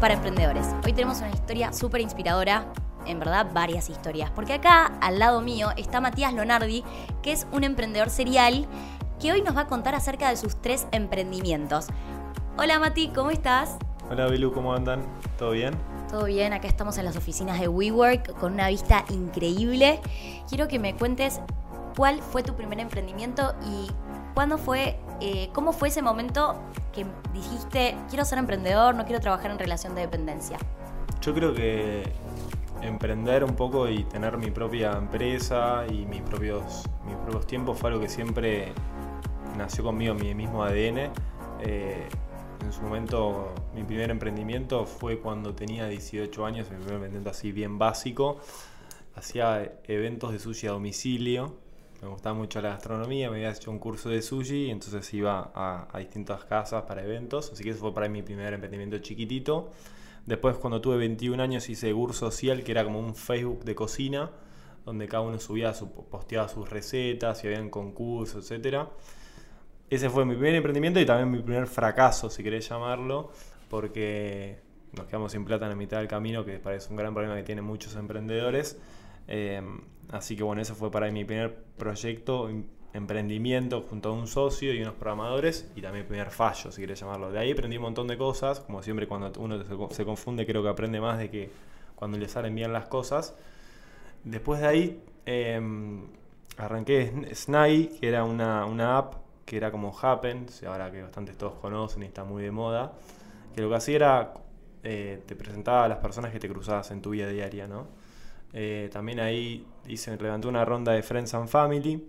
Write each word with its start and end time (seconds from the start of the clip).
para 0.00 0.14
emprendedores. 0.14 0.66
Hoy 0.84 0.94
tenemos 0.94 1.18
una 1.18 1.30
historia 1.30 1.72
súper 1.74 2.00
inspiradora, 2.00 2.64
en 3.06 3.18
verdad 3.18 3.48
varias 3.52 3.90
historias, 3.90 4.30
porque 4.30 4.54
acá 4.54 4.86
al 5.02 5.18
lado 5.18 5.42
mío 5.42 5.68
está 5.76 6.00
Matías 6.00 6.32
Lonardi, 6.32 6.82
que 7.22 7.32
es 7.32 7.46
un 7.52 7.64
emprendedor 7.64 8.08
serial 8.08 8.66
que 9.20 9.30
hoy 9.30 9.42
nos 9.42 9.54
va 9.54 9.62
a 9.62 9.66
contar 9.66 9.94
acerca 9.94 10.30
de 10.30 10.38
sus 10.38 10.56
tres 10.56 10.86
emprendimientos. 10.92 11.88
Hola 12.56 12.78
Mati, 12.78 13.08
¿cómo 13.08 13.30
estás? 13.30 13.76
Hola 14.10 14.26
Bilu, 14.26 14.52
¿cómo 14.52 14.72
andan? 14.72 15.02
¿Todo 15.38 15.50
bien? 15.50 15.74
Todo 16.08 16.24
bien, 16.24 16.54
acá 16.54 16.66
estamos 16.66 16.96
en 16.96 17.04
las 17.04 17.16
oficinas 17.16 17.60
de 17.60 17.68
WeWork 17.68 18.38
con 18.38 18.54
una 18.54 18.68
vista 18.68 19.04
increíble. 19.10 20.00
Quiero 20.48 20.66
que 20.66 20.78
me 20.78 20.96
cuentes 20.96 21.40
cuál 21.94 22.22
fue 22.22 22.42
tu 22.42 22.54
primer 22.54 22.80
emprendimiento 22.80 23.54
y 23.66 23.90
cuándo 24.34 24.58
fue, 24.58 24.98
eh, 25.20 25.50
cómo 25.52 25.72
fue 25.72 25.88
ese 25.88 26.02
momento 26.02 26.60
que 26.92 27.06
dijiste, 27.32 27.96
quiero 28.08 28.24
ser 28.24 28.38
emprendedor, 28.38 28.94
no 28.94 29.04
quiero 29.04 29.20
trabajar 29.20 29.50
en 29.50 29.58
relación 29.58 29.94
de 29.94 30.02
dependencia. 30.02 30.58
Yo 31.20 31.34
creo 31.34 31.54
que 31.54 32.04
emprender 32.82 33.44
un 33.44 33.54
poco 33.54 33.88
y 33.88 34.04
tener 34.04 34.38
mi 34.38 34.50
propia 34.50 34.92
empresa 34.92 35.84
y 35.90 36.06
mis 36.06 36.22
propios, 36.22 36.84
mis 37.06 37.16
propios 37.16 37.46
tiempos 37.46 37.78
fue 37.78 37.90
algo 37.90 38.00
que 38.00 38.08
siempre 38.08 38.72
nació 39.56 39.84
conmigo, 39.84 40.14
mi 40.14 40.34
mismo 40.34 40.64
ADN. 40.64 41.10
Eh, 41.60 42.08
en 42.62 42.72
su 42.72 42.82
momento, 42.82 43.54
mi 43.74 43.82
primer 43.84 44.10
emprendimiento 44.10 44.84
fue 44.86 45.18
cuando 45.18 45.54
tenía 45.54 45.86
18 45.86 46.44
años, 46.44 46.70
mi 46.70 46.76
primer 46.76 46.94
emprendimiento 46.94 47.30
así 47.30 47.52
bien 47.52 47.78
básico. 47.78 48.38
Hacía 49.14 49.80
eventos 49.84 50.32
de 50.32 50.38
sushi 50.38 50.66
a 50.66 50.72
domicilio. 50.72 51.56
Me 52.02 52.08
gustaba 52.08 52.34
mucho 52.34 52.62
la 52.62 52.70
gastronomía, 52.70 53.30
me 53.30 53.36
había 53.36 53.50
hecho 53.50 53.70
un 53.70 53.78
curso 53.78 54.08
de 54.08 54.22
sushi 54.22 54.66
y 54.66 54.70
entonces 54.70 55.12
iba 55.12 55.52
a, 55.54 55.98
distintas 55.98 56.44
casas 56.44 56.84
para 56.84 57.02
eventos. 57.02 57.52
Así 57.52 57.62
que 57.62 57.70
ese 57.70 57.78
fue 57.78 57.92
para 57.92 58.08
mí 58.08 58.20
mi 58.20 58.22
primer 58.22 58.54
emprendimiento 58.54 58.98
chiquitito. 58.98 59.70
Después, 60.24 60.56
cuando 60.56 60.80
tuve 60.80 60.96
21 60.96 61.42
años, 61.42 61.68
hice 61.68 61.92
Gur 61.92 62.14
Social, 62.14 62.62
que 62.62 62.72
era 62.72 62.84
como 62.84 63.00
un 63.00 63.14
Facebook 63.14 63.64
de 63.64 63.74
cocina, 63.74 64.30
donde 64.86 65.08
cada 65.08 65.22
uno 65.22 65.38
subía, 65.38 65.74
su, 65.74 65.90
posteaba 65.92 66.48
sus 66.48 66.70
recetas, 66.70 67.44
y 67.44 67.48
habían 67.48 67.68
concursos, 67.68 68.44
etcétera. 68.44 68.88
Ese 69.90 70.08
fue 70.08 70.24
mi 70.24 70.34
primer 70.34 70.54
emprendimiento 70.54 71.00
y 71.00 71.06
también 71.06 71.30
mi 71.30 71.42
primer 71.42 71.66
fracaso, 71.66 72.30
si 72.30 72.42
querés 72.42 72.68
llamarlo, 72.68 73.32
porque 73.68 74.60
nos 74.92 75.06
quedamos 75.06 75.32
sin 75.32 75.44
plata 75.44 75.66
en 75.66 75.70
la 75.70 75.76
mitad 75.76 75.98
del 75.98 76.08
camino, 76.08 76.44
que 76.44 76.58
parece 76.58 76.90
un 76.90 76.96
gran 76.96 77.12
problema 77.12 77.36
que 77.36 77.42
tienen 77.42 77.64
muchos 77.64 77.94
emprendedores. 77.96 78.78
Eh, 79.28 79.62
así 80.10 80.36
que 80.36 80.42
bueno, 80.42 80.62
ese 80.62 80.74
fue 80.74 80.90
para 80.90 81.10
mi 81.10 81.24
primer 81.24 81.54
proyecto, 81.76 82.48
em, 82.48 82.64
emprendimiento 82.92 83.82
junto 83.88 84.08
a 84.10 84.12
un 84.12 84.26
socio 84.26 84.74
y 84.74 84.82
unos 84.82 84.94
programadores 84.94 85.70
y 85.76 85.80
también 85.82 86.06
primer 86.06 86.30
fallo, 86.30 86.72
si 86.72 86.80
querés 86.80 87.00
llamarlo. 87.00 87.30
De 87.30 87.38
ahí 87.38 87.52
aprendí 87.52 87.76
un 87.76 87.84
montón 87.84 88.08
de 88.08 88.18
cosas, 88.18 88.60
como 88.60 88.82
siempre 88.82 89.06
cuando 89.06 89.32
uno 89.40 89.62
se 89.90 90.04
confunde 90.04 90.44
creo 90.46 90.62
que 90.62 90.68
aprende 90.68 91.00
más 91.00 91.18
de 91.18 91.30
que 91.30 91.50
cuando 91.94 92.18
le 92.18 92.28
salen 92.28 92.54
bien 92.54 92.72
las 92.72 92.86
cosas. 92.86 93.36
Después 94.24 94.60
de 94.60 94.66
ahí 94.66 95.02
em, 95.26 96.06
arranqué 96.56 97.34
Snai, 97.34 97.90
que 98.00 98.08
era 98.08 98.24
una, 98.24 98.66
una 98.66 98.98
app 98.98 99.14
que 99.44 99.56
era 99.56 99.70
como 99.70 99.96
Happen, 100.00 100.46
ahora 100.66 100.90
que 100.90 101.02
bastante 101.02 101.32
todos 101.34 101.54
conocen 101.54 102.02
y 102.02 102.06
está 102.06 102.24
muy 102.24 102.42
de 102.44 102.50
moda, 102.50 102.92
que 103.54 103.60
lo 103.60 103.68
que 103.68 103.74
hacía 103.74 103.96
era, 103.96 104.34
eh, 104.84 105.22
te 105.26 105.34
presentaba 105.34 105.84
a 105.84 105.88
las 105.88 105.98
personas 105.98 106.32
que 106.32 106.38
te 106.38 106.48
cruzabas 106.48 106.90
en 106.92 107.02
tu 107.02 107.10
vida 107.10 107.28
diaria, 107.28 107.66
¿no? 107.66 107.88
Eh, 108.52 108.88
también 108.92 109.20
ahí 109.20 109.66
hice, 109.86 110.16
levanté 110.16 110.48
una 110.48 110.64
ronda 110.64 110.92
de 110.92 111.02
Friends 111.02 111.34
and 111.34 111.48
Family, 111.48 112.08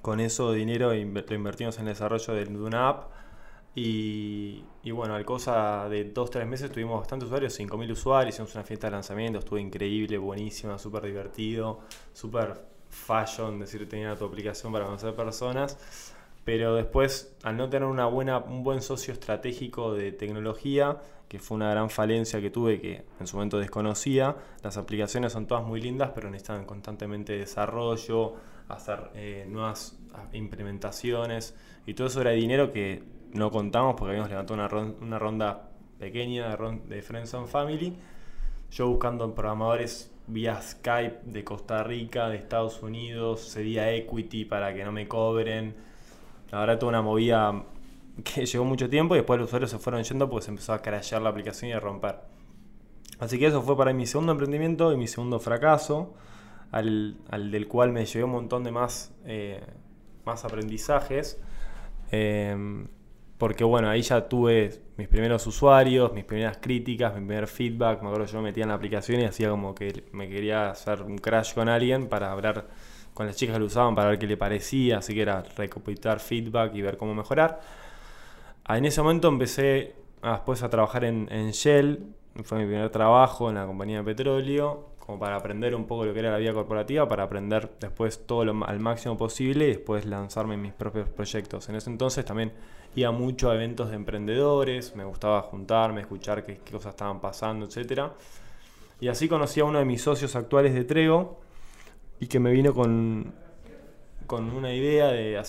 con 0.00 0.20
eso 0.20 0.52
dinero 0.52 0.88
lo 0.88 0.94
invertimos 0.94 1.78
en 1.78 1.88
el 1.88 1.94
desarrollo 1.94 2.34
de, 2.34 2.46
una 2.56 2.88
app, 2.88 3.12
y, 3.74 4.64
y, 4.82 4.90
bueno, 4.90 5.14
al 5.14 5.24
cosa 5.24 5.88
de 5.88 6.12
2-3 6.12 6.44
meses 6.46 6.70
tuvimos 6.70 7.00
bastantes 7.00 7.26
usuarios, 7.26 7.58
5.000 7.58 7.90
usuarios, 7.92 8.34
hicimos 8.34 8.54
una 8.54 8.64
fiesta 8.64 8.88
de 8.88 8.92
lanzamiento, 8.92 9.38
estuvo 9.38 9.58
increíble, 9.58 10.18
buenísima, 10.18 10.78
súper 10.78 11.04
divertido, 11.04 11.80
súper 12.12 12.72
fashion, 12.90 13.58
decir, 13.58 13.88
tenía 13.88 14.14
tu 14.14 14.26
aplicación 14.26 14.72
para 14.72 14.84
conocer 14.84 15.14
personas. 15.14 16.14
Pero 16.44 16.74
después, 16.74 17.36
al 17.42 17.56
no 17.56 17.68
tener 17.68 17.88
una 17.88 18.06
buena, 18.06 18.38
un 18.38 18.64
buen 18.64 18.82
socio 18.82 19.12
estratégico 19.12 19.94
de 19.94 20.12
tecnología, 20.12 20.98
que 21.28 21.38
fue 21.38 21.56
una 21.56 21.70
gran 21.70 21.88
falencia 21.88 22.40
que 22.40 22.50
tuve 22.50 22.80
que 22.80 23.04
en 23.20 23.26
su 23.26 23.36
momento 23.36 23.58
desconocía, 23.58 24.36
las 24.62 24.76
aplicaciones 24.76 25.32
son 25.32 25.46
todas 25.46 25.64
muy 25.64 25.80
lindas, 25.80 26.10
pero 26.14 26.28
necesitan 26.30 26.64
constantemente 26.64 27.38
desarrollo, 27.38 28.34
hacer 28.68 29.10
eh, 29.14 29.46
nuevas 29.48 29.98
implementaciones, 30.32 31.54
y 31.86 31.94
todo 31.94 32.08
eso 32.08 32.20
era 32.20 32.30
dinero 32.32 32.72
que 32.72 33.02
no 33.32 33.50
contamos 33.50 33.94
porque 33.96 34.10
habíamos 34.10 34.30
levantado 34.30 34.54
una, 34.54 34.94
una 35.00 35.18
ronda 35.18 35.70
pequeña 35.98 36.56
de, 36.88 37.02
Friends 37.02 37.34
and 37.34 37.46
Family. 37.46 37.96
Yo 38.70 38.88
buscando 38.88 39.32
programadores 39.34 40.12
vía 40.26 40.60
Skype 40.60 41.20
de 41.24 41.44
Costa 41.44 41.82
Rica, 41.84 42.28
de 42.28 42.36
Estados 42.36 42.82
Unidos, 42.82 43.40
sería 43.40 43.92
equity 43.92 44.44
para 44.44 44.74
que 44.74 44.84
no 44.84 44.92
me 44.92 45.06
cobren 45.06 45.74
la 46.52 46.60
verdad, 46.60 46.78
tuvo 46.78 46.90
una 46.90 47.02
movida 47.02 47.64
que 48.22 48.44
llevó 48.46 48.64
mucho 48.64 48.88
tiempo 48.88 49.14
y 49.14 49.18
después 49.18 49.40
los 49.40 49.48
usuarios 49.48 49.70
se 49.70 49.78
fueron 49.78 50.02
yendo 50.04 50.28
porque 50.28 50.44
se 50.44 50.50
empezó 50.50 50.74
a 50.74 50.82
crashear 50.82 51.22
la 51.22 51.30
aplicación 51.30 51.70
y 51.70 51.72
a 51.72 51.80
romper. 51.80 52.16
Así 53.18 53.38
que 53.38 53.46
eso 53.46 53.62
fue 53.62 53.76
para 53.76 53.92
mi 53.92 54.06
segundo 54.06 54.32
emprendimiento 54.32 54.92
y 54.92 54.96
mi 54.96 55.06
segundo 55.06 55.40
fracaso, 55.40 56.14
al, 56.70 57.16
del 57.50 57.68
cual 57.68 57.92
me 57.92 58.04
llevé 58.04 58.24
un 58.24 58.32
montón 58.32 58.64
de 58.64 58.70
más, 58.70 59.14
eh, 59.24 59.64
más 60.24 60.44
aprendizajes. 60.44 61.40
Em, 62.10 62.86
porque 63.38 63.64
bueno, 63.64 63.88
ahí 63.88 64.02
ya 64.02 64.28
tuve 64.28 64.82
mis 64.96 65.08
primeros 65.08 65.46
usuarios, 65.46 66.12
mis 66.12 66.24
primeras 66.24 66.58
críticas, 66.58 67.14
mi 67.14 67.20
primer 67.20 67.46
feedback. 67.46 68.02
Me 68.02 68.08
acuerdo 68.08 68.26
yo 68.26 68.38
me 68.38 68.44
metía 68.44 68.64
en 68.64 68.68
la 68.68 68.74
aplicación 68.74 69.20
y 69.20 69.24
hacía 69.24 69.48
como 69.48 69.74
que 69.74 70.04
me 70.12 70.28
quería 70.28 70.70
hacer 70.70 71.02
un 71.02 71.16
crash 71.16 71.54
con 71.54 71.68
alguien 71.68 72.08
para 72.08 72.30
hablar 72.30 72.66
con 73.14 73.26
las 73.26 73.36
chicas 73.36 73.58
lo 73.58 73.66
usaban 73.66 73.94
para 73.94 74.10
ver 74.10 74.18
qué 74.18 74.26
le 74.26 74.36
parecía, 74.36 74.98
así 74.98 75.14
que 75.14 75.22
era 75.22 75.42
recopilar 75.42 76.20
feedback 76.20 76.74
y 76.74 76.82
ver 76.82 76.96
cómo 76.96 77.14
mejorar. 77.14 77.60
Ah, 78.64 78.78
en 78.78 78.84
ese 78.84 79.02
momento 79.02 79.28
empecé 79.28 79.94
ah, 80.22 80.32
después 80.32 80.62
a 80.62 80.70
trabajar 80.70 81.04
en, 81.04 81.50
Shell, 81.50 82.06
fue 82.44 82.58
mi 82.58 82.66
primer 82.66 82.90
trabajo 82.90 83.48
en 83.48 83.56
la 83.56 83.66
compañía 83.66 83.98
de 83.98 84.04
petróleo, 84.04 84.88
como 84.98 85.18
para 85.18 85.36
aprender 85.36 85.74
un 85.74 85.84
poco 85.84 86.04
lo 86.04 86.14
que 86.14 86.20
era 86.20 86.30
la 86.30 86.38
vida 86.38 86.54
corporativa, 86.54 87.06
para 87.08 87.24
aprender 87.24 87.72
después 87.80 88.24
todo 88.24 88.42
al 88.64 88.80
máximo 88.80 89.16
posible 89.16 89.66
y 89.66 89.68
después 89.68 90.06
lanzarme 90.06 90.54
en 90.54 90.62
mis 90.62 90.72
propios 90.72 91.08
proyectos. 91.08 91.68
En 91.68 91.74
ese 91.74 91.90
entonces 91.90 92.24
también 92.24 92.52
iba 92.94 93.10
mucho 93.10 93.50
a 93.50 93.54
eventos 93.56 93.90
de 93.90 93.96
emprendedores, 93.96 94.94
me 94.94 95.04
gustaba 95.04 95.42
juntarme, 95.42 96.02
escuchar 96.02 96.44
qué, 96.44 96.60
qué 96.64 96.72
cosas 96.72 96.90
estaban 96.90 97.20
pasando, 97.20 97.66
etc. 97.66 98.04
Y 99.00 99.08
así 99.08 99.28
conocí 99.28 99.60
a 99.60 99.64
uno 99.64 99.80
de 99.80 99.84
mis 99.84 100.00
socios 100.00 100.36
actuales 100.36 100.72
de 100.72 100.84
Trego, 100.84 101.41
y 102.22 102.28
que 102.28 102.38
me 102.38 102.52
vino 102.52 102.72
con, 102.72 103.34
con 104.28 104.48
una 104.52 104.72
idea 104.72 105.08
de 105.08 105.42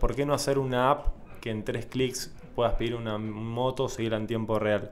¿por 0.00 0.14
qué 0.16 0.24
no 0.24 0.32
hacer 0.32 0.58
una 0.58 0.90
app 0.90 1.08
que 1.42 1.50
en 1.50 1.64
tres 1.64 1.84
clics 1.84 2.34
puedas 2.54 2.72
pedir 2.76 2.94
una 2.94 3.18
moto, 3.18 3.90
seguirla 3.90 4.16
en 4.16 4.26
tiempo 4.26 4.58
real. 4.58 4.90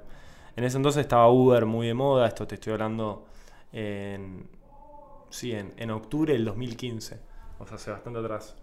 En 0.57 0.65
ese 0.65 0.77
entonces 0.77 1.01
estaba 1.01 1.31
Uber 1.31 1.65
muy 1.65 1.87
de 1.87 1.95
moda, 1.95 2.29
esto 2.29 2.47
te 2.47 2.57
estoy 2.57 2.75
hablando 2.75 3.25
en, 3.73 4.47
sí, 5.31 5.53
en, 5.53 5.91
octubre 5.91 6.35
del 6.35 6.45
2015, 6.45 7.19
o 7.61 7.67
sea, 7.67 7.77
hace 7.77 7.91
bastante 7.93 8.19
atrás. 8.19 8.55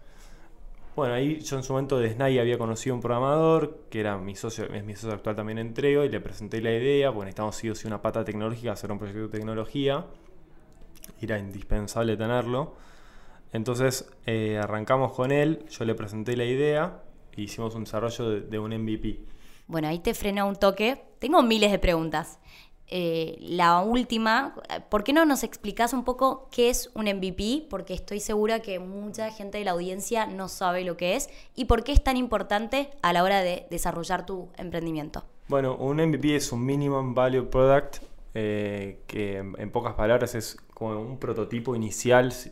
Bueno, 0.95 1.15
ahí 1.15 1.39
yo 1.39 1.57
en 1.57 1.63
su 1.63 1.73
momento 1.73 1.97
de 1.97 2.13
SNAI 2.13 2.37
había 2.37 2.59
conocido 2.59 2.93
un 2.93 3.01
programador, 3.01 3.79
que 3.89 3.99
era 3.99 4.15
mi 4.19 4.35
socio, 4.35 4.65
es 4.65 4.83
mi 4.83 4.93
socio 4.93 5.13
actual 5.13 5.35
también 5.35 5.57
en 5.57 5.73
Trego, 5.73 6.03
y 6.03 6.09
le 6.09 6.21
presenté 6.21 6.61
la 6.61 6.71
idea, 6.71 7.11
porque 7.11 7.25
necesitamos 7.25 7.55
sí 7.55 7.67
o 7.67 7.73
una 7.87 8.03
pata 8.03 8.23
tecnológica, 8.23 8.73
hacer 8.73 8.91
un 8.91 8.99
proyecto 8.99 9.23
de 9.23 9.39
tecnología 9.39 10.05
era 11.21 11.37
indispensable 11.37 12.17
tenerlo. 12.17 12.75
Entonces 13.51 14.09
eh, 14.25 14.59
arrancamos 14.61 15.13
con 15.13 15.31
él, 15.31 15.65
yo 15.69 15.85
le 15.85 15.95
presenté 15.95 16.37
la 16.37 16.45
idea 16.45 17.01
e 17.35 17.41
hicimos 17.41 17.75
un 17.75 17.83
desarrollo 17.83 18.41
de, 18.41 18.59
un 18.59 18.71
MVP. 18.71 19.19
Bueno, 19.67 19.87
ahí 19.87 19.99
te 19.99 20.13
frena 20.13 20.45
un 20.45 20.55
toque. 20.55 21.03
Tengo 21.19 21.41
miles 21.43 21.71
de 21.71 21.79
preguntas. 21.79 22.39
Eh, 22.91 23.37
la 23.39 23.81
última, 23.81 24.55
¿por 24.89 25.03
qué 25.03 25.13
no 25.13 25.23
nos 25.23 25.43
explicas 25.43 25.93
un 25.93 26.03
poco 26.03 26.49
qué 26.51 26.69
es 26.69 26.89
un 26.95 27.05
MVP? 27.05 27.67
Porque 27.69 27.93
estoy 27.93 28.19
segura 28.19 28.61
que 28.61 28.79
mucha 28.79 29.29
gente 29.31 29.59
de 29.59 29.63
la 29.63 29.71
audiencia 29.71 30.25
no 30.25 30.47
sabe 30.47 30.83
lo 30.83 30.97
que 30.97 31.15
es 31.15 31.29
y 31.55 31.65
por 31.65 31.83
qué 31.83 31.91
es 31.91 32.03
tan 32.03 32.17
importante 32.17 32.89
a 33.03 33.13
la 33.13 33.23
hora 33.23 33.41
de 33.41 33.67
desarrollar 33.69 34.25
tu 34.25 34.49
emprendimiento. 34.57 35.23
Bueno, 35.49 35.75
un 35.75 35.97
MVP 35.97 36.35
es 36.35 36.51
un 36.51 36.65
Minimum 36.65 37.13
Value 37.13 37.47
Product, 37.49 37.97
eh, 38.33 39.01
que 39.07 39.37
en 39.37 39.71
pocas 39.71 39.93
palabras 39.93 40.33
es 40.35 40.57
como 40.79 40.99
un 40.99 41.19
prototipo 41.19 41.75
inicial, 41.75 42.31
si, 42.31 42.51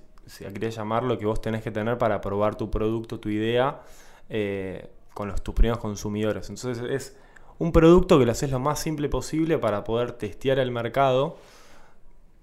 querés 0.53 0.75
llamarlo, 0.75 1.18
que 1.18 1.25
vos 1.25 1.41
tenés 1.41 1.63
que 1.63 1.71
tener 1.71 1.97
para 1.97 2.21
probar 2.21 2.56
tu 2.56 2.69
producto, 2.69 3.19
tu 3.19 3.29
idea, 3.29 3.81
eh, 4.29 4.89
con 5.13 5.29
los, 5.29 5.41
tus 5.41 5.56
primeros 5.56 5.79
consumidores. 5.79 6.50
Entonces 6.50 6.83
es 6.91 7.18
un 7.57 7.71
producto 7.71 8.19
que 8.19 8.25
lo 8.25 8.31
haces 8.33 8.51
lo 8.51 8.59
más 8.59 8.79
simple 8.79 9.09
posible 9.09 9.57
para 9.57 9.83
poder 9.83 10.12
testear 10.12 10.59
el 10.59 10.71
mercado, 10.71 11.38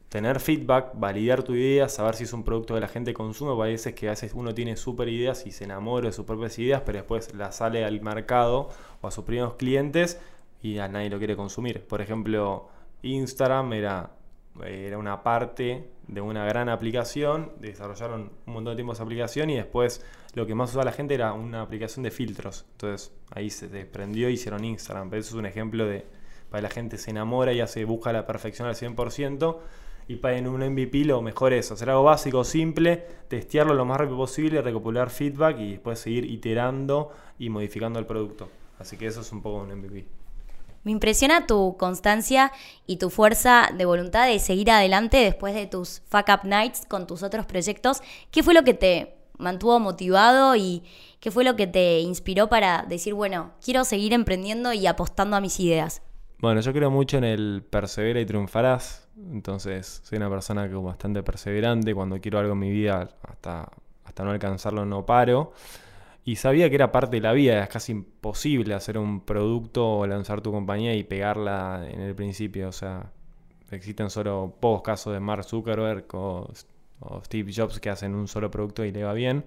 tener 0.09 0.41
feedback, 0.41 0.93
validar 0.95 1.43
tu 1.43 1.55
idea, 1.55 1.89
saber 1.89 2.15
si 2.15 2.25
es 2.25 2.33
un 2.33 2.45
producto 2.45 2.75
que 2.75 2.81
la 2.81 2.89
gente 2.89 3.13
consume, 3.13 3.51
porque 3.53 3.67
hay 3.67 3.73
veces 3.75 3.95
que 3.95 4.07
a 4.07 4.11
veces 4.11 4.33
uno 4.35 4.55
tiene 4.55 4.77
super 4.77 5.09
ideas 5.09 5.47
y 5.47 5.53
se 5.53 5.65
enamora 5.65 6.07
de 6.07 6.13
sus 6.13 6.25
propias 6.25 6.59
ideas, 6.59 6.83
pero 6.87 6.99
después 6.99 7.35
las 7.35 7.57
sale 7.57 7.85
al 7.85 8.01
mercado 8.01 8.71
o 9.03 9.07
a 9.07 9.11
sus 9.11 9.25
primeros 9.25 9.55
clientes 9.55 10.19
y 10.63 10.79
a 10.79 10.89
nadie 10.89 11.11
lo 11.11 11.19
quiere 11.19 11.37
consumir. 11.37 11.87
Por 11.87 12.01
ejemplo, 12.01 12.69
Instagram 13.03 13.73
era, 13.75 14.11
era 14.63 14.99
una 14.99 15.23
parte 15.23 15.89
de 16.07 16.21
una 16.21 16.45
gran 16.45 16.69
aplicación, 16.69 17.53
desarrollaron 17.61 18.31
un 18.47 18.53
montón 18.53 18.73
de 18.73 18.77
tiempo 18.77 18.93
esa 18.93 19.03
aplicación 19.03 19.51
y 19.51 19.57
después 19.57 20.05
lo 20.35 20.47
que 20.47 20.55
más 20.55 20.71
usaba 20.71 20.85
la 20.85 20.93
gente 20.93 21.15
era 21.15 21.33
una 21.33 21.63
aplicación 21.63 22.03
de 22.03 22.11
filtros. 22.11 22.67
Entonces 22.73 23.13
ahí 23.31 23.51
se 23.51 23.69
desprendió 23.69 24.31
y 24.31 24.35
hicieron 24.35 24.65
Instagram. 24.65 25.11
Pero 25.11 25.21
eso 25.21 25.31
es 25.31 25.35
un 25.35 25.47
ejemplo 25.47 25.87
de 25.87 26.07
para 26.51 26.63
la 26.63 26.71
gente 26.71 26.99
se 26.99 27.11
enamora 27.11 27.53
y 27.53 27.61
hace, 27.61 27.85
busca 27.85 28.13
la 28.13 28.27
perfección 28.27 28.69
al 28.69 28.77
100%. 28.77 29.59
Y 30.07 30.17
para 30.17 30.37
en 30.37 30.47
un 30.47 30.61
MVP 30.61 31.05
lo 31.05 31.21
mejor 31.21 31.53
es 31.53 31.73
hacer 31.73 31.91
algo 31.91 32.05
básico, 32.05 32.45
simple, 32.45 33.05
testearlo 33.27 33.75
lo 33.75 33.85
más 33.85 33.99
rápido 33.99 34.19
posible, 34.19 34.63
recopilar 34.63 35.11
feedback 35.11 35.59
y 35.59 35.73
después 35.73 35.99
seguir 35.99 36.27
iterando 36.27 37.11
y 37.41 37.49
modificando 37.49 37.99
el 37.99 38.07
producto. 38.07 38.51
Así 38.79 38.97
que 38.97 39.07
eso 39.07 39.23
es 39.23 39.33
un 39.33 39.43
poco 39.43 39.63
un 39.63 39.75
MVP. 39.75 40.07
Me 40.85 40.93
impresiona 40.93 41.47
tu 41.47 41.77
constancia 41.79 42.53
y 42.87 42.99
tu 42.99 43.09
fuerza 43.09 43.71
de 43.77 43.87
voluntad 43.87 44.27
de 44.27 44.39
seguir 44.39 44.71
adelante 44.71 45.17
después 45.17 45.55
de 45.55 45.67
tus 45.67 46.03
Fuck 46.09 46.29
Up 46.29 46.47
Nights 46.47 46.85
con 46.87 47.07
tus 47.07 47.23
otros 47.23 47.47
proyectos. 47.47 48.03
¿Qué 48.31 48.43
fue 48.43 48.53
lo 48.53 48.65
que 48.65 48.75
te 48.75 49.17
mantuvo 49.39 49.81
motivado 49.81 50.55
y 50.57 50.83
qué 51.21 51.31
fue 51.31 51.43
lo 51.43 51.57
que 51.57 51.67
te 51.67 52.01
inspiró 52.01 52.49
para 52.49 52.85
decir, 52.87 53.15
bueno, 53.15 53.53
quiero 53.65 53.85
seguir 53.85 54.13
emprendiendo 54.13 54.75
y 54.75 54.87
apostando 54.87 55.37
a 55.37 55.41
mis 55.41 55.59
ideas? 55.59 56.03
Bueno, 56.39 56.61
yo 56.61 56.75
creo 56.75 56.91
mucho 56.91 57.17
en 57.17 57.25
el 57.25 57.65
persevera 57.69 58.21
y 58.21 58.27
triunfarás. 58.27 59.09
Entonces, 59.17 60.03
soy 60.05 60.19
una 60.19 60.29
persona 60.29 60.69
que 60.69 60.77
es 60.77 60.83
bastante 60.83 61.23
perseverante. 61.23 61.95
Cuando 61.95 62.21
quiero 62.21 62.39
algo 62.39 62.53
en 62.53 62.59
mi 62.59 62.71
vida, 62.71 63.09
hasta, 63.23 63.71
hasta 64.05 64.25
no 64.25 64.33
alcanzarlo, 64.33 64.85
no 64.85 65.07
paro. 65.07 65.55
Y 66.25 66.37
sabía 66.37 66.71
que 66.71 66.77
era 66.77 66.91
parte 66.91 67.17
de 67.17 67.23
la 67.23 67.33
vida, 67.33 67.63
es 67.63 67.69
casi 67.69 67.93
imposible 67.93 68.75
hacer 68.75 68.97
un 68.97 69.21
producto 69.21 69.99
o 69.99 70.07
lanzar 70.07 70.41
tu 70.41 70.53
compañía 70.53 70.95
y 70.95 71.05
pegarla 71.05 71.87
en 71.89 72.01
el 72.01 72.15
principio. 72.15 72.69
O 72.69 72.73
sea, 72.73 73.11
existen 73.71 74.09
solo 74.09 74.57
pocos 74.59 74.83
casos 74.83 75.13
de 75.13 75.21
Mark 75.21 75.45
Zuckerberg 75.45 76.07
o, 76.15 76.51
Steve 77.25 77.53
Jobs 77.55 77.81
que 77.81 77.91
hacen 77.91 78.15
un 78.15 78.29
solo 78.29 78.51
producto 78.51 78.85
y 78.85 78.93
le 78.93 79.05
va 79.05 79.13
bien. 79.13 79.45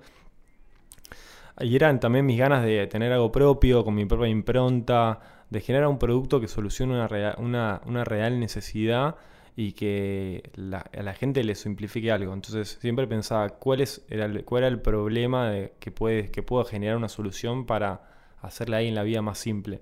Y 1.60 1.76
eran 1.76 2.00
también 2.00 2.26
mis 2.28 2.38
ganas 2.38 2.64
de 2.64 2.86
tener 2.86 3.12
algo 3.12 3.32
propio, 3.32 3.84
con 3.84 3.96
mi 3.96 4.06
propia 4.06 4.28
impronta, 4.28 5.20
de 5.50 5.62
generar 5.62 5.88
un 5.88 5.98
producto 5.98 6.40
que 6.40 6.48
solucione 6.48 7.08
una, 7.40 7.82
una 7.86 8.04
real 8.04 8.40
necesidad 8.40 9.16
y 9.60 9.72
que 9.72 10.44
a 10.94 11.02
la 11.02 11.14
gente 11.16 11.44
le 11.44 11.56
simplifique 11.56 12.12
algo. 12.12 12.32
Entonces 12.32 12.78
siempre 12.80 13.08
pensaba 13.08 13.50
cuál, 13.50 13.82
es, 13.82 14.06
era, 14.08 14.26
el, 14.26 14.46
cuál 14.46 14.64
era 14.64 14.68
el 14.68 14.80
problema 14.80 15.52
que, 15.80 15.90
puede, 15.90 16.30
que 16.30 16.44
puedo 16.44 16.64
generar 16.64 16.96
una 16.96 17.10
solución 17.10 17.66
para 17.66 18.04
hacerla 18.40 18.78
ahí 18.78 18.88
en 18.88 18.94
la 18.94 19.02
vida 19.02 19.24
más 19.24 19.40
simple. 19.40 19.82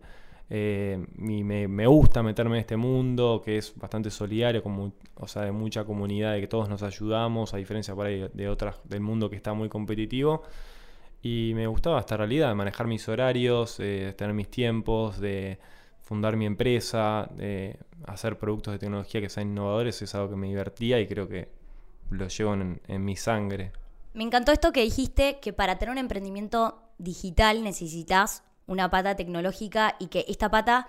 Eh, 0.49 1.05
y 1.17 1.43
me, 1.43 1.87
gusta 1.87 2.23
meterme 2.23 2.55
en 2.55 2.61
este 2.61 2.77
mundo 2.77 3.41
que 3.43 3.57
es 3.57 3.73
bastante 3.75 4.09
solidario, 4.11 4.63
como, 4.63 4.93
o 5.15 5.27
sea, 5.27 5.41
de 5.41 5.51
mucha 5.51 5.83
comunidad, 5.83 6.35
de 6.35 6.39
que 6.39 6.47
todos 6.47 6.69
nos 6.69 6.81
ayudamos, 6.81 7.53
a 7.53 7.57
diferencia 7.57 7.93
por 7.93 8.05
ahí 8.05 8.29
de 8.33 8.47
otras 8.47 8.77
del 8.85 9.01
mundo 9.01 9.29
que 9.29 9.35
está 9.35 9.53
muy 9.53 9.67
competitivo. 9.67 10.43
Y 11.21 11.51
me 11.53 11.67
gustaba 11.67 11.99
esta 11.99 12.15
realidad, 12.15 12.47
de 12.47 12.55
manejar 12.55 12.87
mis 12.87 13.09
horarios, 13.09 13.77
de 13.77 14.13
tener 14.13 14.33
mis 14.33 14.49
tiempos, 14.49 15.19
de 15.19 15.59
fundar 16.05 16.37
mi 16.37 16.45
empresa, 16.45 17.27
de 17.35 17.77
hacer 18.05 18.37
productos 18.37 18.73
de 18.73 18.79
tecnología 18.79 19.19
que 19.21 19.29
sean 19.29 19.49
innovadores, 19.49 20.01
es 20.03 20.13
algo 20.13 20.29
que 20.29 20.35
me 20.35 20.47
divertía 20.47 20.99
y 20.99 21.07
creo 21.07 21.27
que 21.27 21.49
lo 22.11 22.27
llevo 22.27 22.53
en, 22.53 23.03
mi 23.03 23.15
sangre. 23.15 23.71
Me 24.13 24.23
encantó 24.23 24.51
esto 24.51 24.71
que 24.71 24.81
dijiste, 24.81 25.39
que 25.41 25.51
para 25.51 25.79
tener 25.79 25.91
un 25.91 25.97
emprendimiento 25.97 26.79
digital 26.99 27.63
necesitas 27.63 28.43
una 28.67 28.91
pata 28.91 29.15
tecnológica 29.15 29.95
y 29.99 30.07
que 30.07 30.25
esta 30.27 30.49
pata 30.51 30.87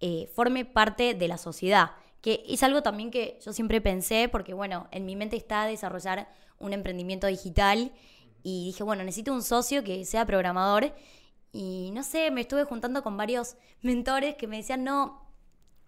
eh, 0.00 0.28
forme 0.34 0.64
parte 0.64 1.14
de 1.14 1.28
la 1.28 1.38
sociedad. 1.38 1.92
Que 2.20 2.42
es 2.48 2.64
algo 2.64 2.82
también 2.82 3.12
que 3.12 3.38
yo 3.44 3.52
siempre 3.52 3.80
pensé, 3.80 4.28
porque 4.28 4.52
bueno, 4.52 4.88
en 4.90 5.06
mi 5.06 5.14
mente 5.14 5.36
está 5.36 5.64
desarrollar 5.64 6.28
un 6.58 6.72
emprendimiento 6.72 7.28
digital 7.28 7.92
y 8.42 8.66
dije, 8.66 8.82
bueno, 8.82 9.04
necesito 9.04 9.32
un 9.32 9.42
socio 9.42 9.84
que 9.84 10.04
sea 10.04 10.26
programador 10.26 10.92
y 11.56 11.90
no 11.92 12.02
sé, 12.02 12.30
me 12.30 12.42
estuve 12.42 12.64
juntando 12.64 13.02
con 13.02 13.16
varios 13.16 13.56
mentores 13.80 14.34
que 14.34 14.46
me 14.46 14.58
decían, 14.58 14.84
no, 14.84 15.22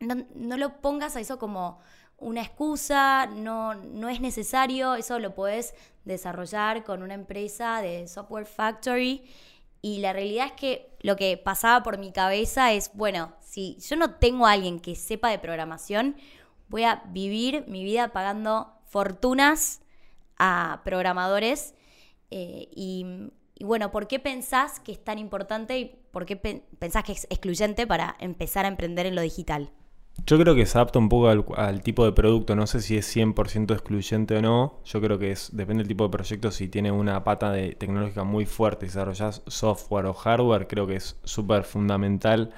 no, 0.00 0.56
lo 0.56 0.80
pongas 0.80 1.14
a 1.14 1.20
eso 1.20 1.38
como 1.38 1.80
una 2.16 2.40
excusa, 2.40 3.26
no, 3.26 3.74
no 3.74 4.08
es 4.08 4.22
necesario, 4.22 4.94
eso 4.94 5.18
lo 5.18 5.34
puedes 5.34 5.74
desarrollar 6.06 6.84
con 6.84 7.02
una 7.02 7.12
empresa 7.12 7.82
de 7.82 8.08
software 8.08 8.46
factory. 8.46 9.24
Y 9.82 9.98
la 9.98 10.14
realidad 10.14 10.46
es 10.46 10.52
que 10.52 10.96
lo 11.00 11.16
que 11.16 11.36
pasaba 11.36 11.82
por 11.82 11.98
mi 11.98 12.12
cabeza 12.12 12.72
es, 12.72 12.90
bueno, 12.94 13.34
si 13.40 13.76
yo 13.76 13.96
no 13.96 14.14
tengo 14.14 14.46
a 14.46 14.52
alguien 14.52 14.80
que 14.80 14.96
sepa 14.96 15.28
de 15.28 15.38
programación, 15.38 16.16
voy 16.68 16.84
a 16.84 17.02
vivir 17.08 17.66
mi 17.68 17.84
vida 17.84 18.08
pagando 18.14 18.72
fortunas 18.86 19.82
a 20.38 20.80
programadores 20.82 21.74
eh, 22.30 22.68
y, 22.74 23.04
y 23.58 23.64
bueno, 23.64 23.90
¿por 23.90 24.06
qué 24.06 24.20
pensás 24.20 24.78
que 24.78 24.92
es 24.92 25.02
tan 25.02 25.18
importante 25.18 25.78
y 25.78 25.98
por 26.12 26.26
qué 26.26 26.36
pensás 26.36 27.02
que 27.02 27.12
es 27.12 27.26
excluyente 27.28 27.88
para 27.88 28.14
empezar 28.20 28.64
a 28.64 28.68
emprender 28.68 29.06
en 29.06 29.16
lo 29.16 29.22
digital? 29.22 29.72
Yo 30.26 30.38
creo 30.38 30.54
que 30.54 30.64
se 30.64 30.78
adapta 30.78 31.00
un 31.00 31.08
poco 31.08 31.56
al, 31.56 31.82
tipo 31.82 32.04
de 32.04 32.12
producto, 32.12 32.54
no 32.54 32.68
sé 32.68 32.80
si 32.80 32.96
es 32.96 33.16
100% 33.16 33.72
excluyente 33.72 34.36
o 34.36 34.42
no, 34.42 34.80
yo 34.84 35.00
creo 35.00 35.18
que 35.18 35.34
depende 35.52 35.82
del 35.82 35.88
tipo 35.88 36.04
de 36.04 36.10
proyecto, 36.10 36.50
si 36.52 36.68
tiene 36.68 36.92
una 36.92 37.24
pata 37.24 37.50
de 37.50 37.72
tecnológica 37.72 38.22
muy 38.24 38.46
fuerte, 38.46 38.86
si 38.86 38.90
desarrollas 38.90 39.42
software 39.46 40.06
o 40.06 40.14
hardware, 40.14 40.68
creo 40.68 40.86
que 40.86 40.96
es 40.96 41.16
súper 41.24 41.64
fundamental 41.64 42.52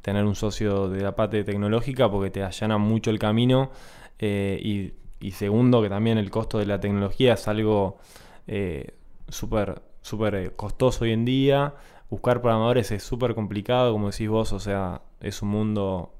tener 0.00 0.24
un 0.24 0.34
socio 0.34 0.88
de 0.88 1.02
la 1.02 1.14
pata 1.14 1.44
tecnológica 1.44 2.10
porque 2.10 2.30
te 2.30 2.42
allana 2.42 2.78
mucho 2.78 3.10
el 3.10 3.18
camino 3.18 3.70
eh, 4.18 4.92
y, 5.20 5.30
segundo 5.32 5.82
que 5.82 5.90
también 5.90 6.16
el 6.16 6.30
costo 6.30 6.58
de 6.58 6.66
la 6.66 6.80
tecnología 6.80 7.34
es 7.34 7.48
algo 7.48 7.98
eh, 8.46 8.94
súper 9.28 9.82
súper 10.02 10.34
eh, 10.34 10.50
costoso 10.54 11.04
hoy 11.04 11.12
en 11.12 11.24
día. 11.24 11.74
Buscar 12.10 12.40
programadores 12.40 12.90
es 12.90 13.02
súper 13.02 13.34
complicado, 13.34 13.92
como 13.92 14.10
decís 14.10 14.28
vos, 14.28 14.52
o 14.52 14.60
sea, 14.60 15.02
es 15.20 15.42
un 15.42 15.50
mundo 15.50 16.14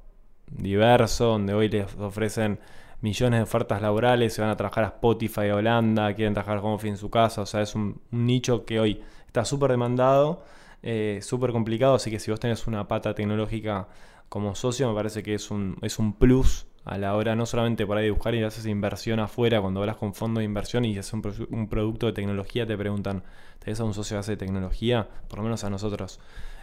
diverso 0.51 1.25
donde 1.25 1.53
hoy 1.53 1.69
les 1.69 1.95
ofrecen 1.95 2.59
millones 3.01 3.39
de 3.39 3.43
ofertas 3.43 3.81
laborales, 3.81 4.33
se 4.33 4.41
van 4.41 4.49
a 4.49 4.57
trabajar 4.57 4.83
a 4.83 4.87
Spotify 4.87 5.49
a 5.49 5.55
Holanda, 5.55 6.13
quieren 6.13 6.33
trabajar 6.33 6.61
como 6.61 6.77
fin 6.77 6.91
en 6.91 6.97
su 6.97 7.09
casa, 7.09 7.41
o 7.41 7.45
sea, 7.45 7.61
es 7.61 7.75
un, 7.75 8.01
nicho 8.11 8.65
que 8.65 8.79
hoy 8.79 9.01
está 9.25 9.45
súper 9.45 9.71
demandado, 9.71 10.43
eh, 10.83 11.19
súper 11.21 11.51
complicado, 11.51 11.95
así 11.95 12.11
que 12.11 12.19
si 12.19 12.29
vos 12.31 12.39
tenés 12.39 12.67
una 12.67 12.87
pata 12.87 13.15
tecnológica 13.15 13.87
como 14.27 14.53
socio, 14.55 14.87
me 14.89 14.95
parece 14.95 15.23
que 15.23 15.33
es 15.33 15.49
un, 15.49 15.77
es 15.81 15.97
un 15.97 16.13
plus 16.13 16.67
a 16.89 16.97
la 16.97 17.15
hora 17.15 17.35
no 17.35 17.45
solamente 17.45 17.85
por 17.85 17.97
ahí 17.97 18.05
de 18.05 18.11
buscar 18.11 18.33
y 18.33 18.41
haces 18.41 18.65
inversión 18.65 19.19
afuera, 19.19 19.61
cuando 19.61 19.79
hablas 19.79 19.97
con 19.97 20.15
fondos 20.15 20.41
de 20.41 20.45
inversión 20.45 20.85
y 20.85 20.97
haces 20.97 21.13
un, 21.13 21.67
producto 21.69 22.07
de 22.07 22.13
tecnología, 22.13 22.65
te 22.65 22.75
preguntan, 22.75 23.21
¿tenés 23.59 23.79
a 23.79 23.83
un 23.83 23.93
socio 23.93 24.15
que 24.15 24.19
hace 24.19 24.37
tecnología? 24.37 25.07
Por 25.27 25.37
lo 25.37 25.43
menos 25.43 25.63
a 25.63 25.69
nosotros. 25.69 26.19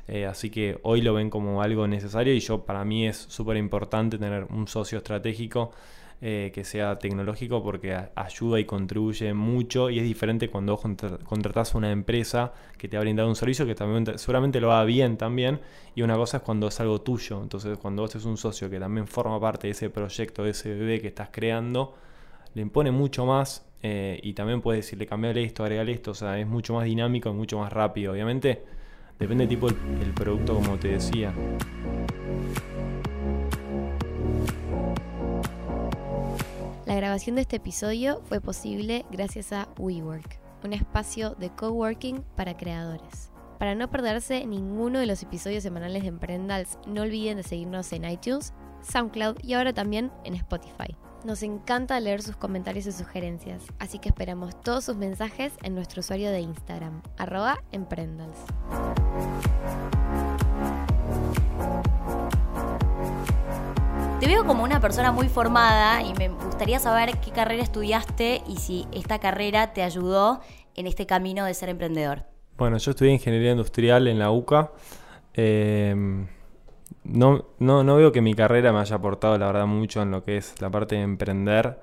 Eh, 0.08 0.26
así 0.26 0.50
que 0.50 0.80
hoy 0.82 1.00
lo 1.00 1.14
ven 1.14 1.30
como 1.30 1.62
algo 1.62 1.86
necesario 1.86 2.34
y 2.34 2.40
yo 2.40 2.64
para 2.64 2.84
mí 2.84 3.06
es 3.06 3.16
súper 3.16 3.56
importante 3.56 4.18
tener 4.18 4.48
un 4.50 4.66
socio 4.66 4.98
estratégico 4.98 5.70
eh, 6.22 6.50
que 6.54 6.64
sea 6.64 6.98
tecnológico 6.98 7.62
porque 7.62 7.94
ayuda 8.14 8.58
y 8.58 8.64
contribuye 8.64 9.34
mucho 9.34 9.90
y 9.90 9.98
es 9.98 10.04
diferente 10.04 10.48
cuando 10.48 10.74
vos 10.74 10.80
contratás 11.24 11.74
a 11.74 11.78
una 11.78 11.92
empresa 11.92 12.54
que 12.78 12.88
te 12.88 12.96
ha 12.96 13.00
brindado 13.00 13.28
un 13.28 13.36
servicio 13.36 13.66
que 13.66 13.74
también 13.74 14.18
seguramente 14.18 14.58
lo 14.58 14.68
va 14.68 14.82
bien 14.84 15.18
también 15.18 15.60
y 15.94 16.00
una 16.00 16.16
cosa 16.16 16.38
es 16.38 16.42
cuando 16.42 16.68
es 16.68 16.80
algo 16.80 17.02
tuyo, 17.02 17.42
entonces 17.42 17.76
cuando 17.76 18.00
vos 18.00 18.14
es 18.14 18.24
un 18.24 18.38
socio 18.38 18.70
que 18.70 18.80
también 18.80 19.06
forma 19.06 19.38
parte 19.38 19.66
de 19.66 19.72
ese 19.72 19.90
proyecto, 19.90 20.42
de 20.42 20.52
ese 20.52 20.70
bebé 20.70 21.02
que 21.02 21.08
estás 21.08 21.28
creando, 21.30 21.94
le 22.54 22.62
impone 22.62 22.90
mucho 22.90 23.26
más 23.26 23.66
eh, 23.82 24.18
y 24.22 24.32
también 24.32 24.62
puedes 24.62 24.86
decirle 24.86 25.06
cambiarle 25.06 25.44
esto, 25.44 25.64
agregarle 25.64 25.92
esto, 25.92 26.12
o 26.12 26.14
sea, 26.14 26.38
es 26.38 26.46
mucho 26.46 26.72
más 26.72 26.86
dinámico 26.86 27.28
y 27.28 27.34
mucho 27.34 27.58
más 27.58 27.70
rápido, 27.70 28.12
obviamente 28.12 28.62
depende 29.18 29.46
del 29.46 29.50
tipo 29.50 29.68
del 29.68 30.14
producto 30.14 30.54
como 30.54 30.78
te 30.78 30.88
decía. 30.88 31.34
La 36.86 36.94
grabación 36.94 37.34
de 37.34 37.42
este 37.42 37.56
episodio 37.56 38.22
fue 38.28 38.40
posible 38.40 39.04
gracias 39.10 39.52
a 39.52 39.66
WeWork, 39.76 40.38
un 40.62 40.72
espacio 40.72 41.34
de 41.34 41.50
coworking 41.50 42.22
para 42.36 42.56
creadores. 42.56 43.32
Para 43.58 43.74
no 43.74 43.90
perderse 43.90 44.46
ninguno 44.46 45.00
de 45.00 45.06
los 45.06 45.20
episodios 45.20 45.64
semanales 45.64 46.02
de 46.02 46.10
Emprendals, 46.10 46.78
no 46.86 47.02
olviden 47.02 47.38
de 47.38 47.42
seguirnos 47.42 47.92
en 47.92 48.08
iTunes, 48.08 48.54
SoundCloud 48.82 49.38
y 49.42 49.54
ahora 49.54 49.72
también 49.72 50.12
en 50.22 50.34
Spotify. 50.34 50.96
Nos 51.24 51.42
encanta 51.42 51.98
leer 51.98 52.22
sus 52.22 52.36
comentarios 52.36 52.86
y 52.86 52.92
sugerencias, 52.92 53.64
así 53.80 53.98
que 53.98 54.10
esperamos 54.10 54.60
todos 54.60 54.84
sus 54.84 54.96
mensajes 54.96 55.54
en 55.64 55.74
nuestro 55.74 55.98
usuario 55.98 56.30
de 56.30 56.38
Instagram, 56.38 57.02
arroba 57.18 57.64
emprendals. 57.72 58.38
Te 64.26 64.32
veo 64.32 64.44
como 64.44 64.64
una 64.64 64.80
persona 64.80 65.12
muy 65.12 65.28
formada 65.28 66.02
y 66.02 66.12
me 66.14 66.28
gustaría 66.30 66.80
saber 66.80 67.16
qué 67.20 67.30
carrera 67.30 67.62
estudiaste 67.62 68.42
y 68.48 68.56
si 68.56 68.84
esta 68.90 69.20
carrera 69.20 69.72
te 69.72 69.84
ayudó 69.84 70.40
en 70.74 70.88
este 70.88 71.06
camino 71.06 71.44
de 71.44 71.54
ser 71.54 71.68
emprendedor. 71.68 72.24
Bueno, 72.58 72.76
yo 72.78 72.90
estudié 72.90 73.12
ingeniería 73.12 73.52
industrial 73.52 74.08
en 74.08 74.18
la 74.18 74.32
UCA. 74.32 74.72
Em, 75.32 76.26
no, 77.04 77.44
no, 77.60 77.84
no 77.84 77.94
veo 77.94 78.10
que 78.10 78.20
mi 78.20 78.34
carrera 78.34 78.72
me 78.72 78.80
haya 78.80 78.96
aportado, 78.96 79.38
la 79.38 79.46
verdad, 79.46 79.66
mucho 79.66 80.02
en 80.02 80.10
lo 80.10 80.24
que 80.24 80.38
es 80.38 80.60
la 80.60 80.70
parte 80.70 80.96
de 80.96 81.02
emprender. 81.02 81.78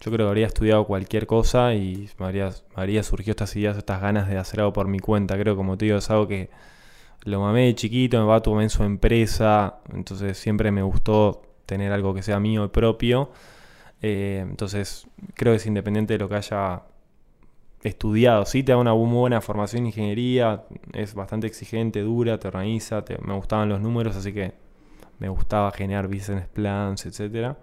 Yo 0.00 0.10
creo 0.10 0.26
que 0.26 0.30
habría 0.30 0.48
estudiado 0.48 0.84
cualquier 0.86 1.28
cosa 1.28 1.74
y 1.74 2.10
me 2.18 2.26
habría, 2.26 2.50
me 2.76 3.02
surgido 3.04 3.30
estas 3.30 3.54
ideas, 3.54 3.76
estas 3.76 4.00
ganas 4.00 4.28
de 4.28 4.36
hacer 4.36 4.58
algo 4.58 4.72
por 4.72 4.88
mi 4.88 4.98
cuenta. 4.98 5.38
Creo, 5.38 5.54
como 5.54 5.78
te 5.78 5.84
digo, 5.84 5.98
es 5.98 6.10
algo 6.10 6.26
que 6.26 6.50
lo 7.22 7.38
mamé 7.38 7.66
de 7.66 7.76
chiquito, 7.76 8.18
me 8.18 8.24
va 8.24 8.34
a 8.34 8.42
tomar 8.42 8.64
en 8.64 8.70
su 8.70 8.82
empresa, 8.82 9.78
entonces 9.92 10.36
siempre 10.36 10.72
me 10.72 10.82
gustó 10.82 11.53
tener 11.66 11.92
algo 11.92 12.14
que 12.14 12.22
sea 12.22 12.40
mío 12.40 12.64
y 12.64 12.68
propio. 12.68 13.30
Eh, 14.02 14.44
entonces, 14.48 15.06
creo 15.34 15.52
que 15.52 15.56
es 15.56 15.66
independiente 15.66 16.14
de 16.14 16.18
lo 16.18 16.28
que 16.28 16.36
haya 16.36 16.82
estudiado. 17.82 18.46
Sí, 18.46 18.62
te 18.62 18.72
da 18.72 18.78
una 18.78 18.94
muy 18.94 19.14
buena 19.16 19.40
formación 19.40 19.82
en 19.82 19.86
ingeniería, 19.86 20.64
es 20.92 21.14
bastante 21.14 21.46
exigente, 21.46 22.00
dura, 22.00 22.38
te 22.38 22.48
organiza, 22.48 23.04
me 23.22 23.34
gustaban 23.34 23.68
los 23.68 23.80
números, 23.80 24.16
así 24.16 24.32
que 24.32 24.52
me 25.18 25.28
gustaba 25.28 25.70
generar 25.70 26.08
business 26.08 26.48
plans, 26.48 27.06
etcétera. 27.06 27.56